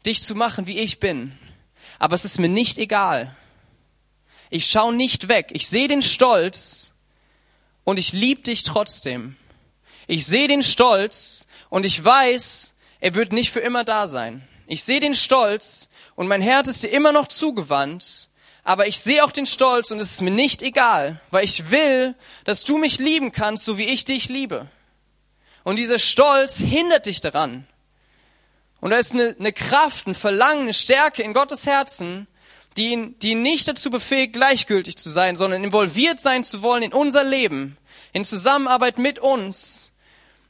[0.05, 1.37] dich zu machen, wie ich bin.
[1.99, 3.35] Aber es ist mir nicht egal.
[4.49, 5.49] Ich schaue nicht weg.
[5.51, 6.93] Ich sehe den Stolz
[7.83, 9.35] und ich liebe dich trotzdem.
[10.07, 14.47] Ich sehe den Stolz und ich weiß, er wird nicht für immer da sein.
[14.67, 18.29] Ich sehe den Stolz und mein Herz ist dir immer noch zugewandt,
[18.63, 22.15] aber ich sehe auch den Stolz und es ist mir nicht egal, weil ich will,
[22.45, 24.67] dass du mich lieben kannst, so wie ich dich liebe.
[25.63, 27.67] Und dieser Stolz hindert dich daran.
[28.79, 32.27] Und da ist eine, eine Kraft, ein Verlangen, eine Stärke in Gottes Herzen,
[32.75, 36.83] die ihn, die ihn nicht dazu befähigt, gleichgültig zu sein, sondern involviert sein zu wollen
[36.83, 37.77] in unser Leben,
[38.13, 39.91] in Zusammenarbeit mit uns,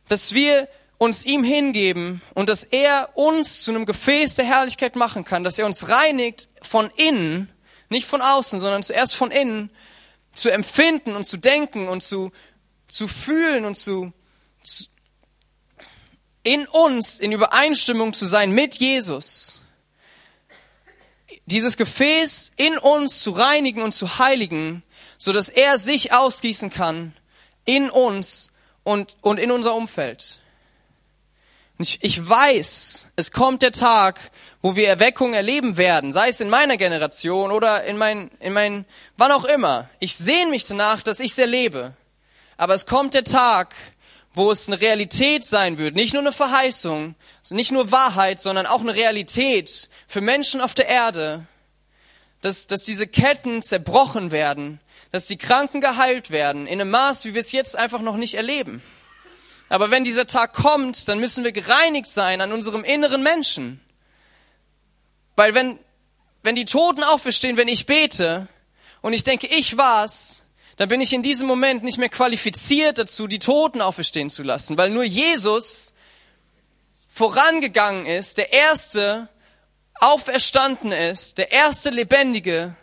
[0.07, 5.26] dass wir uns ihm hingeben und dass er uns zu einem Gefäß der Herrlichkeit machen
[5.26, 7.52] kann, dass er uns reinigt von innen,
[7.93, 9.69] nicht von außen, sondern zuerst von innen,
[10.33, 12.31] zu empfinden und zu denken und zu,
[12.87, 14.11] zu fühlen und zu,
[14.63, 14.85] zu
[16.43, 19.63] in uns in Übereinstimmung zu sein mit Jesus.
[21.45, 24.83] Dieses Gefäß in uns zu reinigen und zu heiligen,
[25.17, 27.13] so dass er sich ausgießen kann
[27.65, 28.51] in uns
[28.83, 30.41] und, und in unser Umfeld.
[31.79, 34.31] Ich, ich weiß, es kommt der Tag,
[34.64, 38.86] wo wir Erweckung erleben werden, sei es in meiner Generation oder in mein, in mein,
[39.18, 39.89] wann auch immer.
[39.99, 41.93] Ich sehne mich danach, dass ich es erlebe.
[42.55, 43.76] Aber es kommt der Tag,
[44.34, 47.16] wo es eine Realität sein wird, nicht nur eine Verheißung,
[47.49, 51.45] nicht nur Wahrheit, sondern auch eine Realität für Menschen auf der Erde,
[52.39, 54.80] dass, dass diese Ketten zerbrochen werden,
[55.11, 58.36] dass die Kranken geheilt werden, in einem Maß, wie wir es jetzt einfach noch nicht
[58.36, 58.82] erleben.
[59.68, 63.82] Aber wenn dieser Tag kommt, dann müssen wir gereinigt sein an unserem inneren Menschen.
[65.36, 65.79] Weil wenn,
[66.43, 68.47] wenn die Toten auferstehen, wenn ich bete
[69.01, 70.43] und ich denke, ich war's,
[70.77, 74.77] dann bin ich in diesem Moment nicht mehr qualifiziert dazu, die Toten auferstehen zu lassen,
[74.77, 75.93] weil nur Jesus
[77.09, 79.29] vorangegangen ist, der erste
[79.99, 82.75] auferstanden ist, der erste Lebendige,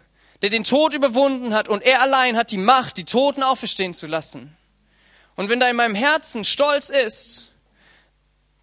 [0.42, 4.06] der den Tod überwunden hat und er allein hat die Macht, die Toten auferstehen zu
[4.06, 4.56] lassen.
[5.36, 7.52] Und wenn da in meinem Herzen Stolz ist,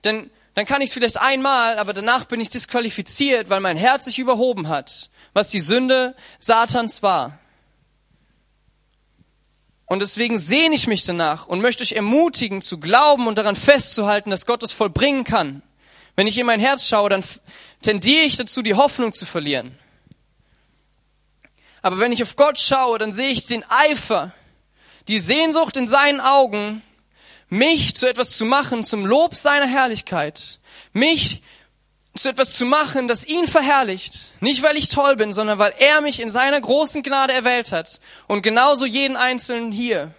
[0.03, 4.05] dann, dann kann ich es vielleicht einmal, aber danach bin ich disqualifiziert, weil mein Herz
[4.05, 7.37] sich überhoben hat, was die Sünde Satans war.
[9.85, 14.31] Und deswegen sehne ich mich danach und möchte euch ermutigen zu glauben und daran festzuhalten,
[14.31, 15.61] dass Gott es vollbringen kann.
[16.15, 17.23] Wenn ich in mein Herz schaue, dann
[17.83, 19.77] tendiere ich dazu, die Hoffnung zu verlieren.
[21.83, 24.31] Aber wenn ich auf Gott schaue, dann sehe ich den Eifer,
[25.07, 26.81] die Sehnsucht in seinen Augen,
[27.49, 30.59] mich zu etwas zu machen zum Lob seiner Herrlichkeit,
[30.93, 31.41] mich
[32.17, 34.33] zu etwas zu machen, das ihn verherrlicht.
[34.41, 38.01] Nicht, weil ich toll bin, sondern weil er mich in seiner großen Gnade erwählt hat.
[38.27, 40.13] Und genauso jeden Einzelnen hier.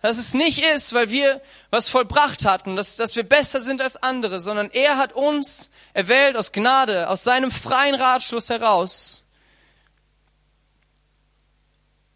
[0.00, 3.96] Dass es nicht ist, weil wir was vollbracht hatten, dass, dass wir besser sind als
[3.96, 9.24] andere, sondern er hat uns erwählt aus Gnade, aus seinem freien Ratschluss heraus.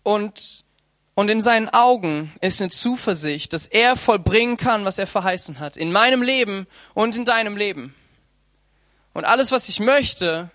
[0.05, 0.65] Und,
[1.15, 5.77] und in seinen Augen ist eine Zuversicht, dass er vollbringen kann, was er verheißen hat.
[5.77, 7.95] In meinem Leben und in deinem Leben.
[9.13, 10.51] Und alles, was ich möchte,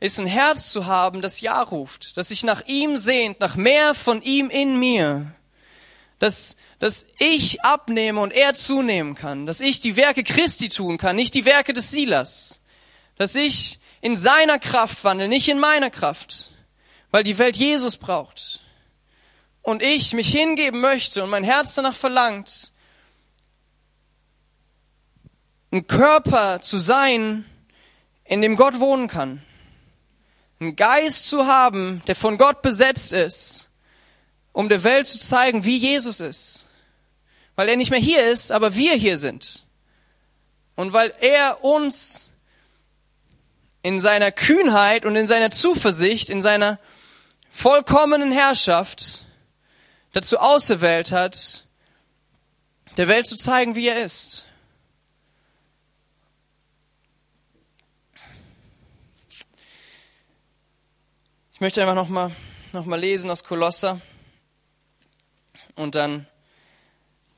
[0.00, 3.94] ist ein Herz zu haben, das Ja ruft, das sich nach ihm sehnt, nach mehr
[3.94, 5.32] von ihm in mir,
[6.18, 11.16] dass, dass ich abnehme und er zunehmen kann, dass ich die Werke Christi tun kann,
[11.16, 12.60] nicht die Werke des Silas,
[13.16, 16.50] dass ich in seiner Kraft wandle, nicht in meiner Kraft,
[17.10, 18.61] weil die Welt Jesus braucht.
[19.62, 22.72] Und ich mich hingeben möchte und mein Herz danach verlangt,
[25.70, 27.46] ein Körper zu sein,
[28.24, 29.42] in dem Gott wohnen kann.
[30.60, 33.70] Einen Geist zu haben, der von Gott besetzt ist,
[34.52, 36.68] um der Welt zu zeigen, wie Jesus ist.
[37.56, 39.64] Weil er nicht mehr hier ist, aber wir hier sind.
[40.76, 42.30] Und weil er uns
[43.82, 46.78] in seiner Kühnheit und in seiner Zuversicht, in seiner
[47.50, 49.24] vollkommenen Herrschaft
[50.12, 51.64] dazu auserwählt hat,
[52.96, 54.46] der Welt zu zeigen, wie er ist.
[61.62, 62.32] möchte einfach nochmal
[62.72, 64.00] noch mal lesen aus Kolosser
[65.76, 66.26] und dann,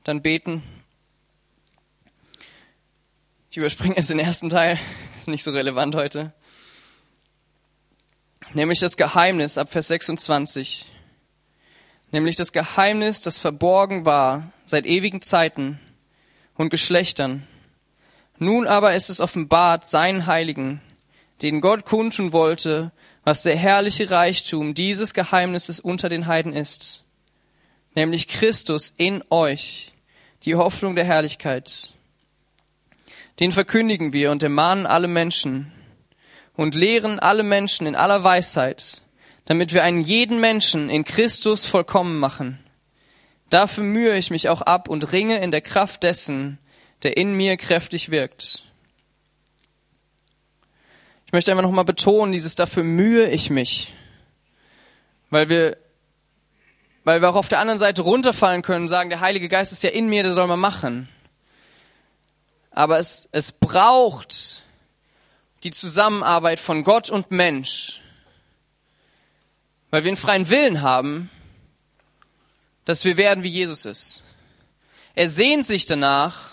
[0.03, 0.63] dann beten.
[3.51, 4.79] Ich überspringe jetzt den ersten Teil,
[5.15, 6.33] ist nicht so relevant heute.
[8.53, 10.87] Nämlich das Geheimnis ab Vers 26.
[12.11, 15.79] Nämlich das Geheimnis, das verborgen war seit ewigen Zeiten
[16.55, 17.47] und Geschlechtern.
[18.37, 20.81] Nun aber ist es offenbart seinen Heiligen,
[21.41, 22.91] denen Gott kundtun wollte,
[23.23, 27.03] was der herrliche Reichtum dieses Geheimnisses unter den Heiden ist,
[27.95, 29.93] nämlich Christus in euch,
[30.43, 31.93] die Hoffnung der Herrlichkeit.
[33.39, 35.71] Den verkündigen wir und ermahnen alle Menschen
[36.55, 39.01] und lehren alle Menschen in aller Weisheit,
[39.45, 42.59] damit wir einen jeden Menschen in Christus vollkommen machen.
[43.49, 46.57] Dafür mühe ich mich auch ab und ringe in der Kraft dessen,
[47.03, 48.65] der in mir kräftig wirkt
[51.35, 53.93] möchte einfach nochmal betonen, dieses dafür mühe ich mich.
[55.29, 55.77] Weil wir,
[57.03, 59.83] weil wir auch auf der anderen Seite runterfallen können und sagen, der Heilige Geist ist
[59.83, 61.09] ja in mir, der soll man machen.
[62.71, 64.63] Aber es, es braucht
[65.63, 68.01] die Zusammenarbeit von Gott und Mensch.
[69.91, 71.29] Weil wir einen freien Willen haben,
[72.85, 74.23] dass wir werden, wie Jesus ist.
[75.15, 76.51] Er sehnt sich danach,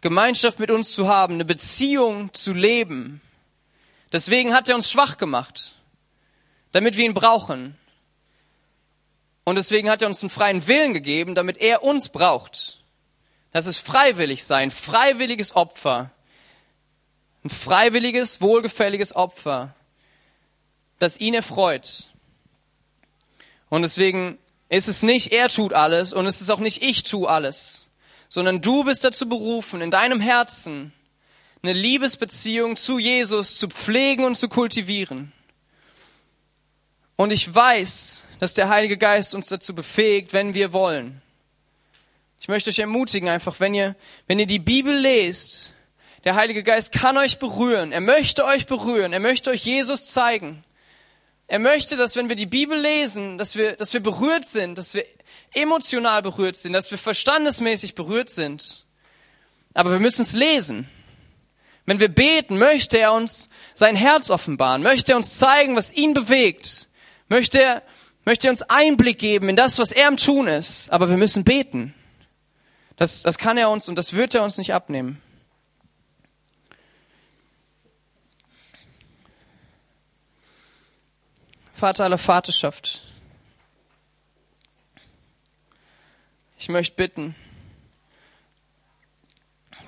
[0.00, 3.20] Gemeinschaft mit uns zu haben, eine Beziehung zu leben.
[4.12, 5.76] Deswegen hat er uns schwach gemacht,
[6.72, 7.76] damit wir ihn brauchen.
[9.44, 12.82] Und deswegen hat er uns einen freien Willen gegeben, damit er uns braucht.
[13.52, 16.10] Das ist freiwillig sein, freiwilliges Opfer.
[17.44, 19.74] Ein freiwilliges, wohlgefälliges Opfer,
[20.98, 22.08] das ihn erfreut.
[23.74, 27.28] Und deswegen ist es nicht, er tut alles und es ist auch nicht, ich tue
[27.28, 27.90] alles,
[28.28, 30.92] sondern du bist dazu berufen, in deinem Herzen
[31.60, 35.32] eine Liebesbeziehung zu Jesus zu pflegen und zu kultivieren.
[37.16, 41.20] Und ich weiß, dass der Heilige Geist uns dazu befähigt, wenn wir wollen.
[42.38, 43.96] Ich möchte euch ermutigen, einfach, wenn ihr,
[44.28, 45.74] wenn ihr die Bibel lest,
[46.22, 47.90] der Heilige Geist kann euch berühren.
[47.90, 49.12] Er möchte euch berühren.
[49.12, 50.62] Er möchte euch Jesus zeigen.
[51.46, 54.94] Er möchte, dass wenn wir die Bibel lesen, dass wir, dass wir berührt sind, dass
[54.94, 55.04] wir
[55.52, 58.84] emotional berührt sind, dass wir verstandesmäßig berührt sind.
[59.74, 60.88] Aber wir müssen es lesen.
[61.86, 66.14] Wenn wir beten, möchte er uns sein Herz offenbaren, möchte er uns zeigen, was ihn
[66.14, 66.88] bewegt,
[67.28, 67.82] möchte er,
[68.24, 70.88] möchte er uns Einblick geben in das, was er am Tun ist.
[70.90, 71.92] Aber wir müssen beten.
[72.96, 75.20] Das, das kann er uns und das wird er uns nicht abnehmen.
[81.84, 83.02] Vater aller Vaterschaft,
[86.56, 87.34] ich möchte bitten,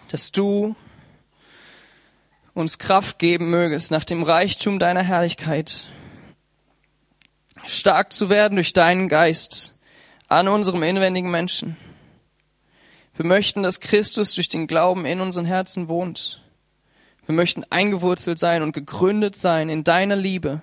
[0.08, 0.76] dass du
[2.52, 5.88] uns Kraft geben mögest, nach dem Reichtum deiner Herrlichkeit
[7.64, 9.72] stark zu werden durch deinen Geist
[10.28, 11.78] an unserem inwendigen Menschen.
[13.14, 16.42] Wir möchten, dass Christus durch den Glauben in unseren Herzen wohnt.
[17.24, 20.60] Wir möchten eingewurzelt sein und gegründet sein in deiner Liebe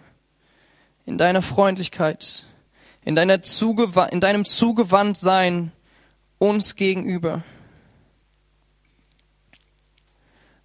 [1.06, 2.45] in deiner Freundlichkeit,
[3.04, 5.72] in, deiner Zugew in deinem Zugewandtsein
[6.39, 7.43] uns gegenüber.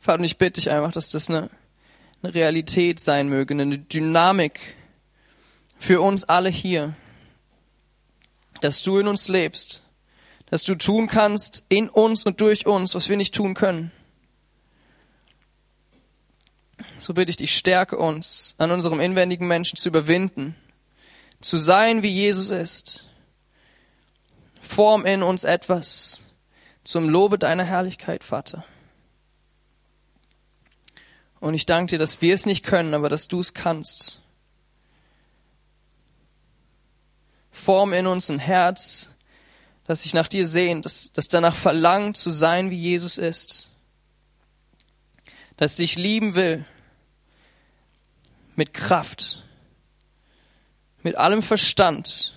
[0.00, 1.50] Vater, ich bitte dich einfach, dass das eine,
[2.22, 4.76] eine Realität sein möge, eine Dynamik
[5.78, 6.94] für uns alle hier,
[8.60, 9.82] dass du in uns lebst,
[10.46, 13.92] dass du tun kannst in uns und durch uns, was wir nicht tun können.
[17.00, 20.56] So bitte ich dich, stärke uns, an unserem inwendigen Menschen zu überwinden,
[21.40, 23.06] zu sein, wie Jesus ist.
[24.60, 26.22] Form in uns etwas
[26.84, 28.64] zum Lobe deiner Herrlichkeit, Vater.
[31.40, 34.20] Und ich danke dir, dass wir es nicht können, aber dass du es kannst.
[37.50, 39.10] Form in uns ein Herz,
[39.86, 43.70] das sich nach dir sehnt, das, das danach verlangt zu sein, wie Jesus ist,
[45.56, 46.64] das dich lieben will
[48.58, 49.44] mit Kraft,
[51.04, 52.36] mit allem Verstand,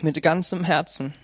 [0.00, 1.14] mit ganzem Herzen.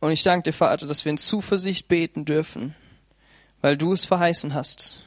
[0.00, 2.74] Und ich danke dir, Vater, dass wir in Zuversicht beten dürfen,
[3.60, 5.04] weil du es verheißen hast.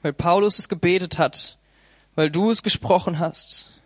[0.00, 1.58] Weil Paulus es gebetet hat,
[2.14, 3.82] weil du es gesprochen hast.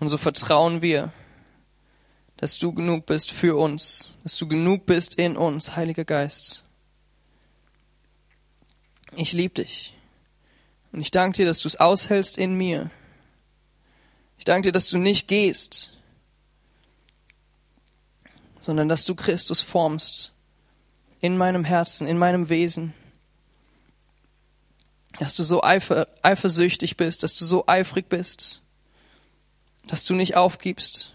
[0.00, 1.12] Und so vertrauen wir,
[2.40, 6.64] dass du genug bist für uns, dass du genug bist in uns, Heiliger Geist.
[9.14, 9.92] Ich liebe dich.
[10.90, 12.90] Und ich danke dir, dass du es aushältst in mir.
[14.38, 15.92] Ich danke dir, dass du nicht gehst,
[18.58, 20.32] sondern dass du Christus formst
[21.20, 22.94] in meinem Herzen, in meinem Wesen.
[25.18, 28.62] Dass du so eifer, eifersüchtig bist, dass du so eifrig bist,
[29.86, 31.14] dass du nicht aufgibst,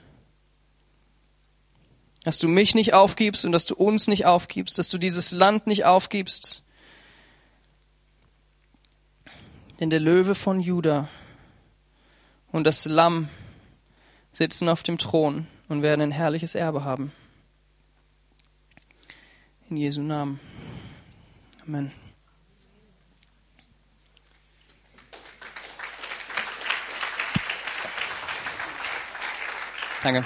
[2.25, 5.67] dass du mich nicht aufgibst und dass du uns nicht aufgibst, dass du dieses Land
[5.67, 6.63] nicht aufgibst.
[9.79, 11.07] Denn der Löwe von Juda
[12.51, 13.29] und das Lamm
[14.33, 17.11] sitzen auf dem Thron und werden ein herrliches Erbe haben.
[19.69, 20.39] In Jesu Namen.
[21.67, 21.91] Amen.
[30.01, 30.25] Danke.